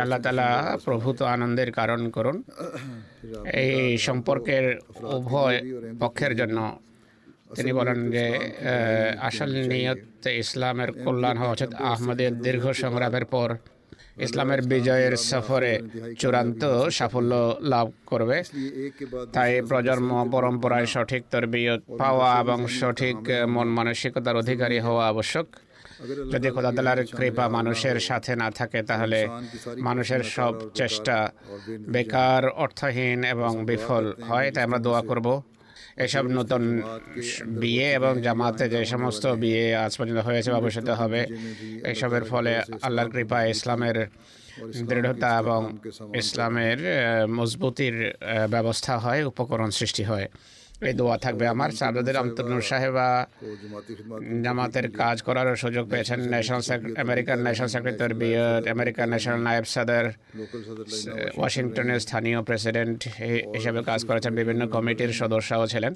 [0.03, 0.49] আল্লাহ তালা
[0.85, 2.37] প্রভূত আনন্দের কারণ করুন।
[3.65, 4.65] এই সম্পর্কের
[5.17, 5.57] উভয়
[6.01, 6.57] পক্ষের জন্য
[7.57, 8.25] তিনি বলেন যে
[9.27, 13.49] আসল নিয়ত ইসলামের কল্যাণ হওয়া উচিত। আহমদের দীর্ঘ সংগ্রামের পর
[14.17, 15.81] ইসলামের বিজয়ের সফরে
[16.19, 18.43] চূড়ান্ত সাফল্য লাভ করবে।
[19.33, 25.45] তাই প্রজন্ম পরম্পরায় সঠিক তরবিয়ত পাওয়া এবং সঠিক মন মানসিকতার অধিকারী হওয়া আবশ্যক।
[26.31, 29.27] যদি খোদাতালার কৃপা মানুষের সাথে না থাকে, তাহলে
[29.77, 31.29] মানুষের সব চেষ্টা
[31.89, 35.43] বেকার, অর্থহীন এবং বিফল হয়। তাই আমরা দোয়া করব।
[35.97, 36.63] এসব নতুন
[37.61, 40.59] বিয়ে এবং জামাতে যে সমস্ত বিয়ে আজ পর্যন্ত হয়েছে বা
[41.01, 41.21] হবে,
[41.91, 42.51] এসবের ফলে
[42.85, 43.97] আল্লাহর কৃপা ইসলামের
[44.89, 45.61] দৃঢ়তা এবং
[46.21, 46.79] ইসলামের
[47.37, 47.95] মজবুতির
[48.49, 50.27] ব্যবস্থা হয়, উপকরণ সৃষ্টি হয়।
[50.81, 53.07] এই দোয়া থাকবে আমার। সাদাদের আমতনুর সাহেবা
[54.43, 56.61] জামাতের কাজ করার সুযোগ পেয়েছেন। ন্যাশনাল
[57.05, 60.05] আমেরিকান ন্যাশনাল সেক্রেটারি বিয়ার আমেরিকান ন্যাশনাল নায়েব সাদার
[61.37, 62.99] ওয়াশিংটনের স্থানীয় প্রেসিডেন্ট
[63.55, 65.93] হিসেবে কাজ করেছেন। বিভিন্ন কমিটির সদস্যও ছিলেন।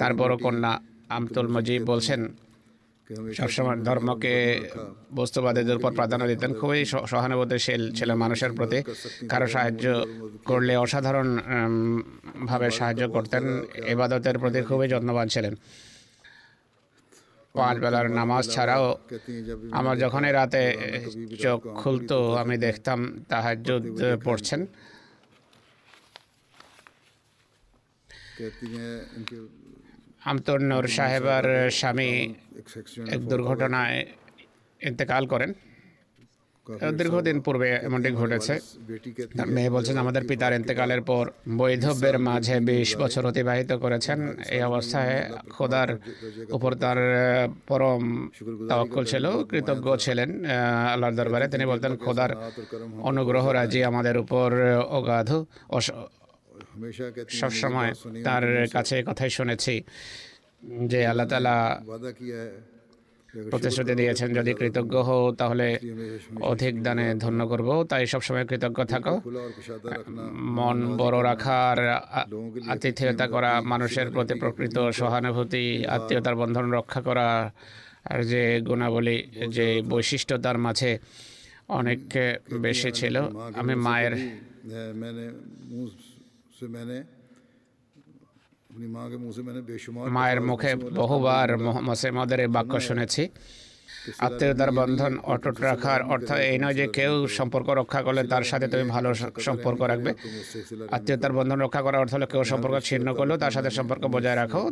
[0.00, 0.72] তারপরও কন্যা
[1.16, 2.20] আমতুল মজিব বলছেন
[3.38, 4.34] সবসময় ধর্মকে
[5.18, 6.80] বস্তুবাদীদের উপর প্রাধান্য দিতেন। খুবই
[7.12, 8.78] সহানুভূতিশীল ছিল মানুষের প্রতি
[9.32, 9.84] কারও সাহায্য
[10.50, 11.28] করলে অসাধারণ
[12.50, 13.44] ভাবে সাহায্য করতেন।
[13.92, 15.54] এবাদতের প্রতি খুবই যত্নবান ছিলেন।
[17.54, 18.86] পাঁচ বেলার নামাজ ছাড়াও
[19.78, 20.62] আমার যখনই রাতে
[21.44, 22.98] চোখ খুলতো আমি দেখতাম
[23.30, 23.84] তাহাজুদ
[24.26, 24.60] পড়ছেন।
[30.30, 31.46] আমতর নূর সাহেবার
[31.78, 32.10] স্বামী
[33.14, 33.98] এক দুর্ঘটনায়
[34.88, 35.52] ইন্তেকাল করেন।
[36.98, 38.54] দীর্ঘদিন পূর্বে এমনটি ঘটেছে।
[39.38, 41.24] তার মেয়ে বলছেন আমাদের পিতার ইন্তেকালের পর
[41.58, 44.18] বৈধব্যের মাঝে বিশ বছর অতিবাহিত করেছেন।
[44.54, 45.14] এই অবস্থায়
[45.54, 45.88] খোদার
[46.56, 46.98] উপর তার
[47.68, 48.02] পরম
[48.68, 50.30] তাওয়াক্কুল ছিল কৃতজ্ঞ ছিলেন
[50.92, 52.30] আল্লাহর দরবারে। তিনি বলতেন খোদার
[53.10, 54.48] অনুগ্রহ রাজি আমাদের উপর
[54.98, 55.30] অগাধ
[57.40, 57.90] সবসময়
[58.26, 58.44] তার
[58.76, 59.74] কাছে কথাই শুনেছি।
[60.62, 61.56] যে আল্লাহ তালা
[63.50, 65.66] প্রতিশ্রুতি দিয়েছেন, যদি কৃতজ্ঞ হও, তাহলে
[66.40, 69.14] অধিক দানে ধন্য করব। তাই সবসময় কৃতজ্ঞ থাকো।
[70.58, 71.78] মন বড় রাখার
[72.72, 77.28] আতিথেয়তা করা, মানুষের প্রতি প্রকৃত সহানুভূতি, আত্মীয়তার বন্ধন রক্ষা করা,
[78.10, 79.18] আর যে গুণাবলী,
[79.56, 80.98] যে বৈশিষ্ট্য তার মাঝে
[81.68, 82.00] অনেক
[82.66, 83.16] বেশি ছিল।
[83.60, 84.14] আমি মায়ের
[90.16, 90.70] মায়ের মুখে
[91.00, 93.22] বহুবার মোহাম্মদের বাক্য শুনেছি।
[94.26, 98.84] আত্মীয়তার বন্ধন অটুট রাখার অর্থ এই নয় যে কেউ সম্পর্ক রক্ষা করলে তার সাথে তুমি
[98.94, 99.08] ভালো
[99.48, 100.10] সম্পর্ক রাখবে।
[100.96, 104.62] আত্মীয়তার বন্ধন রক্ষা করার অর্থ হলো কেউ সম্পর্ক ছিন্ন করলেও তার সাথে সম্পর্ক বজায় রাখো।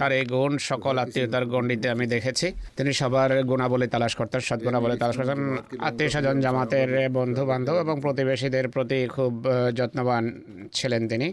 [0.00, 5.16] তার এই গুণ সকল আত্মীয়তার গণ্ডিতে আমি দেখেছি। তিনি সবার গুণাবলী তালাশ করতেন সদ্গুণাবলী তালাশ
[5.20, 5.40] করতেন।
[5.88, 9.32] আত্মীয় স্বজন জামাতের বন্ধু বান্ধব এবং প্রতিবেশীদের প্রতি খুব
[9.78, 10.24] যত্নবান
[10.76, 11.28] ছিলেন তিনি।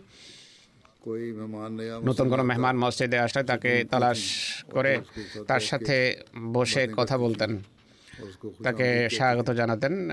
[2.04, 4.22] নতুন কোনো মেহমান মসজিদে আসলে তাকে তালাশ
[4.72, 5.02] করে
[5.48, 7.58] তার সাথে বসে কথা বলতেন।
[8.64, 10.10] তাকে স্বাগত জানাতেন।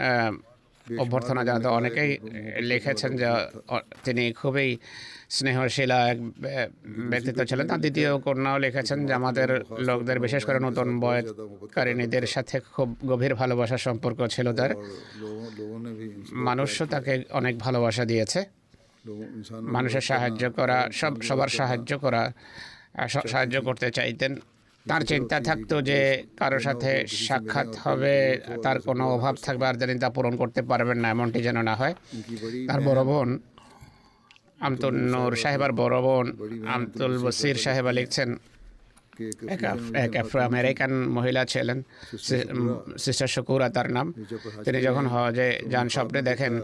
[0.98, 2.18] অভ্যর্থনা জানাতে অনেকেই
[2.60, 3.26] লিখেছেন যে
[4.04, 4.78] তিনি খুবই
[5.30, 6.18] স্নেহশীলা এক
[7.10, 12.96] ব্যক্তিত্ব ছিলেন। তার দ্বিতীয় কন্যাও লিখেছেন যে আমাদের লোকদের বিশেষ করে নতুন বয়কারিণীদের সাথে খুব
[13.06, 14.70] গভীর ভালোবাসার সম্পর্ক ছিল তার।
[16.32, 18.57] মানুষও তাকে অনেক ভালোবাসা দিয়েছে।
[19.74, 22.22] মানুষের সাহায্য করা সব সবার সাহায্য করা
[23.32, 24.32] সাহায্য করতে চাইতেন।
[24.86, 25.98] তার চিন্তা থাকতো যে
[26.38, 28.14] কারও সাথে সাক্ষাৎ হবে
[28.62, 31.94] তার কোনো অভাব থাকবে আর যেন তা পূরণ করতে পারবেন না এমনটি যেন না হয়।
[32.68, 33.28] তার বড় বোন
[34.66, 36.26] আমতুল নূর সাহেবার বড় বোন
[36.74, 38.30] আমতুল বসির সাহেবা লিখছেন
[40.04, 41.78] এক আফ্রো আমেরিকান মহিলা ছিলেন।
[43.04, 44.06] সিস্টার শকুরা তার নাম।
[44.64, 46.54] তিনি যখন হজে যান স্বপ্নে দেখেন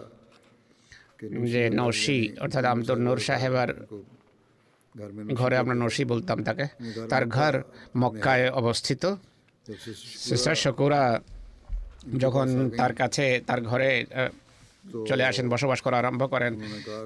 [1.53, 3.69] যে নসি অর্থাৎ আমি তো নূর সাহেবার
[5.35, 6.67] ঘরে আমরা নসি বলতাম তাকে।
[7.09, 7.63] তার ঘর
[7.97, 9.15] মক্কায় অবস্থিত।
[10.29, 11.21] সিস্টার শকুরা
[12.19, 14.05] যখন তার কাছে তার ঘরে
[15.09, 16.53] চলে আসেন বসবাস করা আরম্ভ করেন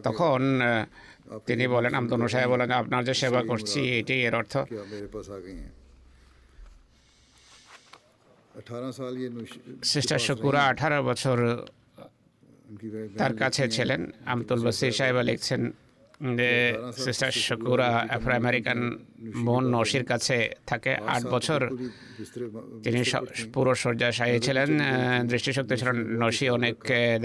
[0.05, 0.41] তখন
[1.47, 4.55] তিনি বলেন আমদনু সাহেব বলেন আপনার যে সেবা করছি এটি এর অর্থ।
[9.83, 11.39] সিস্টার শকুরা আঠারো বছর
[13.21, 14.01] তার কাছে ছিলেন
[14.33, 15.63] আমতুল বসির সাহেবা লিখছেন
[16.39, 16.51] যে
[17.05, 18.79] সিস্টার শকুরা আফ্রো আমেরিকান
[19.47, 20.37] বোন নসির কাছে
[20.71, 21.61] থাকে আট বছর।
[22.85, 23.01] তিনি
[23.55, 24.71] পুরো শয্যাশায়ী ছিলেন
[25.33, 26.77] দৃষ্টিশক্তি ছিলেন। নসি অনেক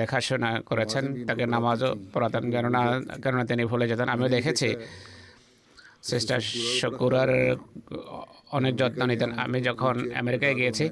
[0.02, 2.84] দেখাশোনা করেছেন তাকে নামাজও পড়াতেন কেননা
[3.24, 4.70] কেননা তিনি ভুলে যেতেন। আমিও দেখেছি
[6.12, 6.41] সিস্টার
[6.80, 7.32] শকুরার
[8.58, 10.86] অনেক যত্ন নিতেন। আমি যখন আমেরিকায় গিয়েছি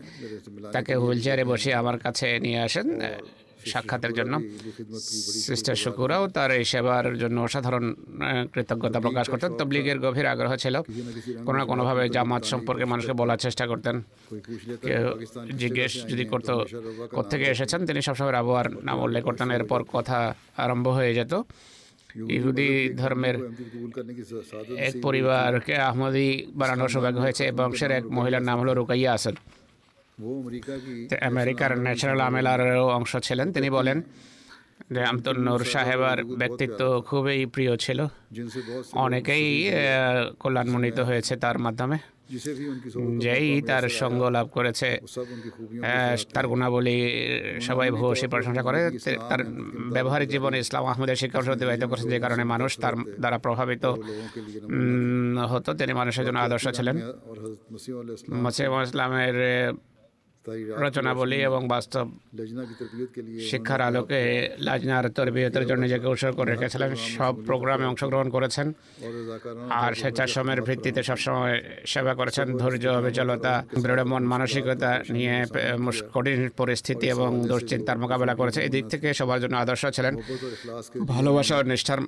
[0.76, 2.88] তাকে হুইল চেয়ারে বসে আমার কাছে নিয়ে আসেন।
[3.66, 4.34] সাক্ষাতের জন্য।
[5.48, 7.96] সিস্টার শুকুরাও তার এই সেবার জন্য অসাধারণ
[8.54, 10.82] কৃতজ্ঞতা প্রকাশ করতেন। তবলিগের গভীর আগ্রহ ছিল।
[11.46, 14.02] কোনো না কোনোভাবে জামাত সম্পর্কে মানুষকে বলার চেষ্টা করতেন।
[14.82, 15.06] কেউ
[15.58, 16.66] জিজ্ঞেস যদি করতো
[17.12, 21.34] কোথেকে এসেছেন তিনি সবসময় আবহাওয়ার নাম উল্লেখ করতেন। এরপর কথা আরম্ভ হয়ে যেত।
[22.30, 23.36] ইহুদি ধর্মের
[24.78, 29.36] এক পরিবারকে আহমদি বানানোর সৌভাগ্য হয়েছে বংশের এক মহিলার নাম হলো রুকাইয়া আসল
[31.22, 34.02] আমেরিকার ন্যাচারাল আমেলারও অংশ ছিলেন তিনি বলেন
[34.92, 38.00] যে আমতুন্নুর সাহেবার ব্যক্তিত্ব খুবই প্রিয় ছিল।
[38.92, 39.70] অনেকেই
[40.40, 41.98] কল্যাণমণ্ডিত হয়েছে তার মাধ্যমে।
[43.20, 45.00] যেই তার সঙ্গ লাভ করেছে
[46.34, 46.98] তার গুণাবলী
[47.62, 48.80] সবাই ভূয়সী প্রশংসা করে।
[49.30, 49.44] তার
[49.94, 53.86] ব্যবহারিক জীবনে ইসলাম আহমদের শিক্ষা অতিবাহিত করেছেন যে কারণে মানুষ তার দ্বারা প্রভাবিত
[55.52, 56.96] হতো। তিনি মানুষের জন্য আদর্শ ছিলেন।
[58.34, 59.36] মসিম ইসলামের
[60.84, 62.06] রচনাবলী এবং বাস্তব
[63.50, 64.20] শিক্ষার আলোকে
[64.68, 68.68] লাজনার তরবিয়তের জন্য নিজেকে উৎসর্গ রেখেছিলেন সব প্রোগ্রামে অংশগ্রহণ করেছেন।
[69.84, 71.56] আর স্বেচ্ছাশ্রমের ভিত্তিতে সবসময়
[71.92, 75.36] সেবা করেছেন। ধৈর্য অবিচলতা দৃঢ়মন মানসিকতা নিয়ে
[76.16, 80.14] কঠিন পরিস্থিতি এবং দুশ্চিন্তার মোকাবেলা করেছে। এদিক থেকে সবার জন্য আদর্শ ছিলেন।
[81.14, 82.00] ভালোবাসা ও নিষ্ঠার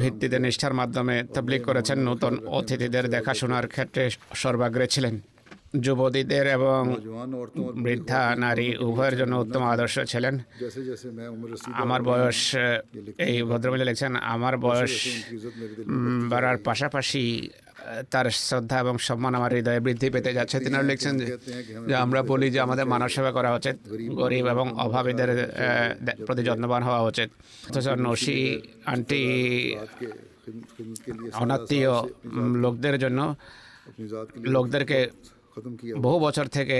[0.00, 4.02] ভিত্তিতে নিষ্ঠার মাধ্যমে তবলিক করেছেন নতুন অতিথিদের দেখাশোনার ক্ষেত্রে
[4.42, 5.16] সর্বাগ্রে ছিলেন।
[5.84, 6.80] যুবতীদের এবং
[7.84, 10.34] বৃদ্ধা নারী উভয়ের জন্য উত্তম আদর্শ ছিলেন।
[11.82, 12.40] আমার বয়স
[13.28, 14.94] এই ভদ্রমহিলা লিখছেন আমার বয়স
[16.32, 17.22] বাড়ার পাশাপাশি
[18.12, 21.14] তার শ্রদ্ধা এবং সম্মান আমার হৃদয়ে বৃদ্ধি পেতে যাচ্ছে। তিনি লিখছেন
[21.88, 23.76] যে আমরা বলি যে আমাদের মানব সেবা করা উচিত।
[24.20, 25.30] গরিব এবং অভাবীদের
[26.26, 27.28] প্রতি যত্নবান হওয়া উচিত।
[27.68, 28.38] অথচ নসি
[28.92, 29.22] আন্টি
[31.42, 31.92] অনাত্মীয়
[32.64, 33.20] লোকদের জন্য
[34.56, 34.98] লোকদেরকে
[36.04, 36.78] বহু বছর থেকে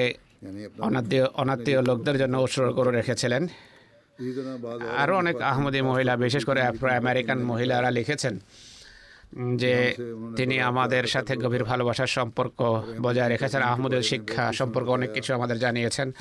[1.42, 3.42] অনাত্মীয় লোকদের জন্য উৎসর্গ করে রেখেছিলেন।
[5.02, 8.34] আরও অনেক আহমদী মহিলা বিশেষ করে আফ্রো আমেরিকান মহিলারা লিখেছেন
[9.62, 9.74] যে
[10.36, 12.58] তিনি আমাদের সাথে গভীর ভালোবাসার সম্পর্ক
[13.00, 16.12] বজায় রেখেছেন। আহমদের শিক্ষা সম্পর্কে অনেক কিছু আমাদের জানিয়েছেন।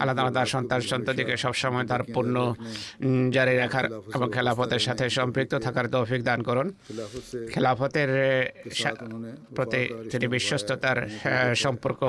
[0.00, 2.54] আল্লাহ তালা তার সন্তান সন্ততিকে সবসময় তার পূর্ণ
[3.30, 6.66] জারি রাখার এবং খেলাফতের সাথে সম্পৃক্ত থাকার তৌফিক দান করুন।
[7.52, 8.10] খেলাফতের
[9.56, 10.98] প্রতি তিনি বিশ্বস্ততার
[11.54, 12.00] সম্পর্ক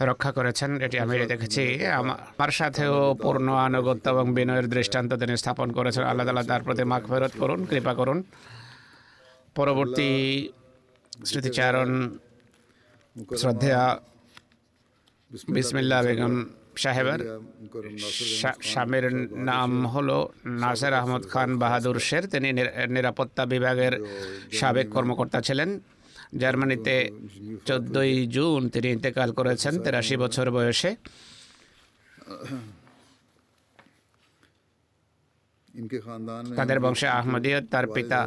[0.00, 6.02] রক্ষা করেছেন, এটি আমি দেখেছি। আমার সাথেও পূর্ণ আনুগত্য এবং বিনয়ের দৃষ্টান্ত তিনি স্থাপন করেছেন।
[6.04, 8.22] আল্লাহ তালা তার প্রতি মাখ ফেরত করুন, কৃপা করুন।
[9.58, 10.10] পরবর্তী
[11.28, 11.90] স্মৃতিচারণ
[13.40, 13.84] শ্রদ্ধেয়া
[15.54, 16.34] বিসমিল্লা বেগম
[16.82, 17.20] সাহেবের
[18.70, 19.06] স্বামীর
[19.50, 20.18] নাম হলো
[20.62, 22.48] নাসের আহমদ খান বাহাদুর শের। তিনি
[22.94, 23.94] নিরাপত্তা বিভাগের
[24.58, 25.70] সাবেক কর্মকর্তা ছিলেন।
[26.40, 26.94] জার্মানিতে
[27.68, 30.90] চোদ্দোই জুন তিনি ইন্তেকাল করেছেন তেরাশি বছর বয়সে।
[36.58, 38.20] তাদের বংশে আহমদীয় তার পিতা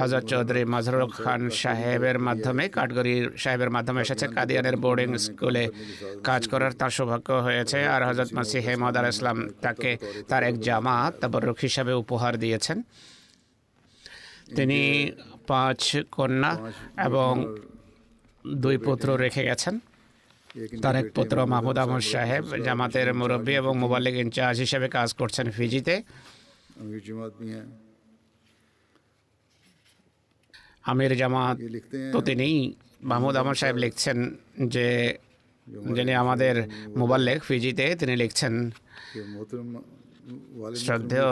[0.00, 5.64] হজরত চৌধুরী মাজরুল খান সাহেবের মাধ্যমে কাঠগড়ি সাহেবের মাধ্যমে এসেছে কাদিয়ানের বোর্ডিং স্কুলে
[6.28, 9.90] কাজ করার তার সৌভাগ্য হয়েছে। আর হজরত মাসি হেমদ আল ইসলাম তাকে
[10.28, 12.78] তার এক জামা তাবরুক হিসাবে উপহার দিয়েছেন।
[14.56, 14.80] তিনি
[15.46, 15.80] পাঁচ
[16.16, 16.52] কন্যা
[17.06, 17.32] এবং
[18.64, 19.74] দুই পুত্র রেখে গেছেন।
[20.82, 25.94] তার এক পুত্র মাহমুদ আহমদ সাহেব জামাতের মুরব্বী এবং মোবাইল ইনচার্জ হিসেবে কাজ করছেন ফিজিতে।
[30.84, 31.56] আমির জামাত
[32.12, 32.48] তো তিনি
[33.02, 34.18] মাহমুদ আহমদ সাহেব লিখছেন
[34.66, 34.86] যে
[35.94, 36.54] যিনি আমাদের
[36.96, 38.54] মোবাল্লেক ফিজিতে তিনি লিখছেন
[40.84, 41.30] শ্রদ্ধেয়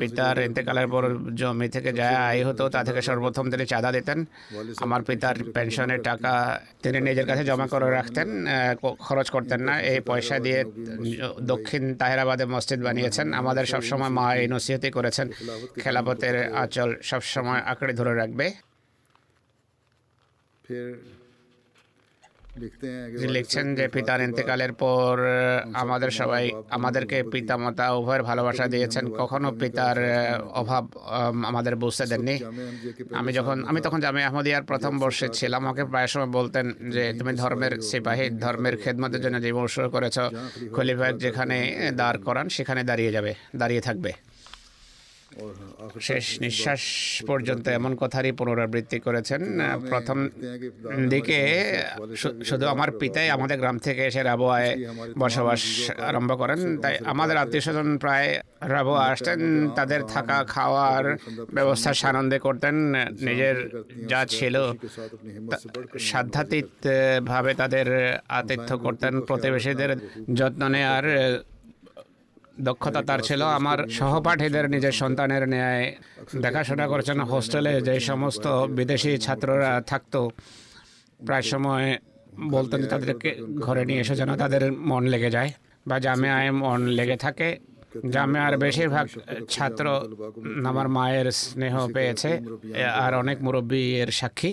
[0.00, 1.02] পিতার ইন্তেকালের পর
[1.40, 4.18] জমি থেকে যা আয় হতো তা থেকে সর্বপ্রথম তিনি চাঁদা দিতেন।
[4.84, 6.32] আমার পিতার পেনশনের টাকা
[6.82, 8.28] তিনি নিজের কাছে জমা করে রাখতেন
[9.06, 10.60] খরচ করতেন না। এই পয়সা দিয়ে
[11.52, 15.26] দক্ষিণ তাহেরাবাদে মসজিদ বানিয়েছেন। আমাদের সবসময় মা এই নসিহতি করেছেন।
[15.82, 18.46] খেলাপথের আচল সবসময় আঁকড়ে ধরে রাখবে।
[23.36, 25.18] লিখছেন যে পিতার ইন্তেকালের পর
[25.74, 29.96] আমাদের সবাই আমাদেরকে পিতামাতা উভয়ের ভালোবাসা দিয়েছেন। কখনো পিতার
[30.54, 30.84] অভাব
[31.50, 32.38] আমাদের বুঝতে দেননি।
[33.14, 37.32] আমি যখন আমি তখন জামে আহমদিয়ার প্রথম বর্ষে ছিলাম। আমাকে প্রায় সময় বলতেন যে তুমি
[37.32, 40.18] ধর্মের সিপাহী ধর্মের খেদমতের জন্য জীবন বর্ষ করেছ
[40.74, 41.56] খলিফা যেখানে
[41.96, 44.12] দাঁড় করান সেখানে দাঁড়িয়ে যাবে দাঁড়িয়ে থাকবে।
[46.08, 46.82] শেষ নিঃশ্বাস
[47.30, 49.42] পর্যন্ত এমন কথারই পুনরাবৃত্তি করেছেন।
[49.90, 50.18] প্রথম
[51.12, 51.38] দিকে
[52.48, 54.70] শুধু আমার পিতাই আমাদের গ্রাম থেকে এসে রাবোয়ায়
[55.22, 55.62] বসবাস
[56.08, 58.28] আরম্ভ করেন। তাই আমাদের আত্মীয় স্বজন প্রায়
[58.74, 59.40] রাবোয়া আসতেন
[59.78, 61.04] তাদের থাকা খাওয়ার
[61.56, 62.76] ব্যবস্থা সানন্দে করতেন।
[63.28, 63.56] নিজের
[64.10, 64.56] যা ছিল
[66.10, 67.86] সাধ্যাতীতভাবে তাদের
[68.38, 69.90] আতিথ্য করতেন। প্রতিবেশীদের
[70.38, 71.06] যত্ন নেওয়ার
[72.68, 75.86] দক্ষতা তার ছিল। আমার সহপাঠীদের নিজের সন্তানের ন্যায়
[76.44, 78.44] দেখাশোনা করেছেন। হোস্টেলে যে সমস্ত
[78.78, 80.20] বিদেশি ছাত্ররা থাকতো
[81.26, 81.88] প্রায় সময়
[82.54, 83.30] বলতেন তাদেরকে
[83.66, 85.50] ঘরে নিয়ে এসে যেন তাদের মন লেগে যায়
[85.88, 87.48] বা জামিয়ায় মন লেগে থাকে।
[88.14, 89.06] জামিয়ার বেশিরভাগ
[89.54, 89.84] ছাত্র
[90.70, 92.30] আমার মায়ের স্নেহ পেয়েছে
[93.04, 94.50] আর অনেক মুরব্বী এর সাক্ষী।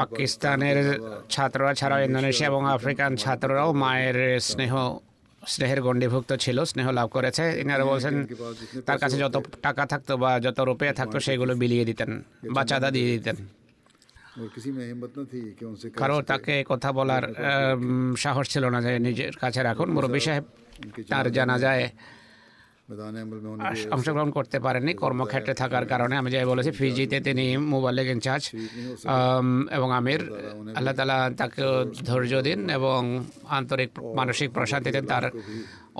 [0.00, 0.78] পাকিস্তানের
[1.34, 4.72] ছাত্ররা ছাড়াও ইন্দোনেশিয়া এবং আফ্রিকান ছাত্ররাও মায়ের স্নেহ
[5.54, 8.14] স্নেহের গণ্ডিভুক্ত ছিল স্নেহ লাভ করেছে। ইনারা বলছেন
[8.88, 9.36] তার কাছে যত
[9.66, 12.10] টাকা থাকতো বা যত রুপে থাকতো সেগুলো বিলিয়ে দিতেন
[12.54, 13.36] বা চাঁদা দিয়ে দিতেন।
[16.00, 17.24] কারও তাকে কথা বলার
[18.24, 20.44] সাহস ছিল না যে নিজের কাছে রাখুন। মুরব্বী সাহেব
[21.10, 21.84] তার জানা যায়
[23.96, 28.44] অংশগ্রহণ করতে পারেননি কর্মক্ষেত্রে থাকার কারণে। আমি যাই বলেছি ফিজিতে তিনি মোবাইলের ইনচার্জ
[29.76, 30.22] এবং আমির
[30.78, 31.62] আল্লাহ তালা তাকে
[32.08, 33.00] ধৈর্য দিন এবং
[33.58, 35.24] আন্তরিক মানসিক প্রশান্তিতে তার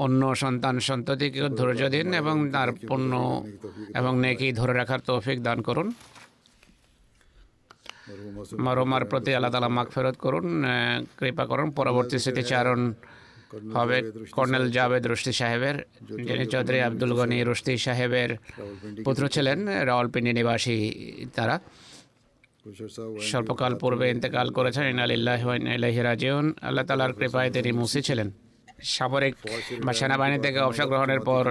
[0.05, 3.13] অন্য সন্তান সন্ততিকে ধৈর্য দিন এবং তার পণ্য
[3.99, 5.89] এবং নেকি ধরে রাখার তৌফিক দান করুন।
[8.65, 10.47] মরমার প্রতি আল্লাহ তালা মাগ ফেরত করুন
[11.19, 12.81] কৃপা করুন পরবর্তী স্মৃতিচারণ
[13.77, 13.97] হবে
[14.37, 15.77] কর্নেল জাভেদ রুশতি সাহেবের
[16.29, 18.31] যিনি চৌধুরী আব্দুল গনি রুশতি সাহেবের
[19.07, 20.77] পুত্র ছিলেন রাওয়ালপিন্ডি নিবাসী
[21.37, 21.57] তারা।
[23.31, 25.43] স্বল্পকাল পূর্বে ইন্তেকাল করেছেন ইনালিল্লাহ
[25.79, 28.29] ইলাহি রাজিউন। আল্লাহ তালার কৃপায় তিনি মুসি ছিলেন।
[28.95, 29.35] সামরিক
[29.87, 31.45] বা সেনাবাহিনী থেকে অবসর গ্রহণের পর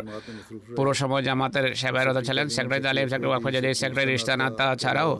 [0.77, 5.11] পুরো সময় জামাতের সেবায়রত ছিলেন। সেক্রেটারি আলিম সেক্রেটারি সেক্রেটারি ইস্তানাতা ছাড়াও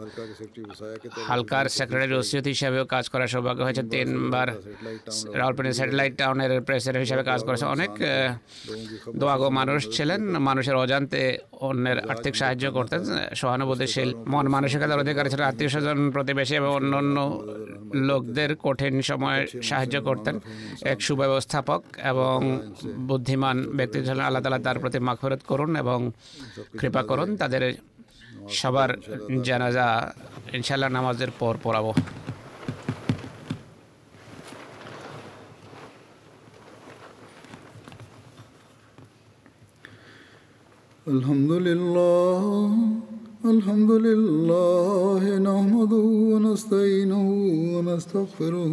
[1.27, 4.47] হালকার সেক্রেটারি রসিদ হিসাবেও কাজ করার সৌভাগ্য হয়েছে। তিনবার
[5.39, 7.91] রাওয়ালপিন্ডি স্যাটেলাইট টাউনের প্রেসিডেন্ট হিসাবে কাজ করেছে। অনেক
[9.19, 11.21] দোয়াগো মানুষ ছিলেন। মানুষের অজান্তে
[11.67, 13.01] অন্যের আর্থিক সাহায্য করতেন।
[13.41, 17.17] সহানুভূতিশীল, মন মানসিকতার অধিকার ছিল আত্মীয় স্বজন, প্রতিবেশী এবং অন্যান্য
[18.09, 19.39] লোকদের কঠিন সময়
[19.69, 20.35] সাহায্য করতেন।
[20.91, 21.81] এক সুব্যবস্থাপক
[22.12, 22.36] এবং
[23.08, 25.98] বুদ্ধিমান ব্যক্তি ছিলেন আল্লাহ তালা তার প্রতি মাখফরত করুন এবং
[26.80, 27.62] কৃপা করুন তাদের
[28.58, 28.90] সবার
[29.42, 29.86] জানাজা
[30.56, 31.92] ইনশাল্লাহ নামাজের পর পড়াবো
[41.06, 42.42] الحمد لله
[43.44, 47.24] الحمد لله نحمده ونستعينه
[47.74, 48.72] ونستغفره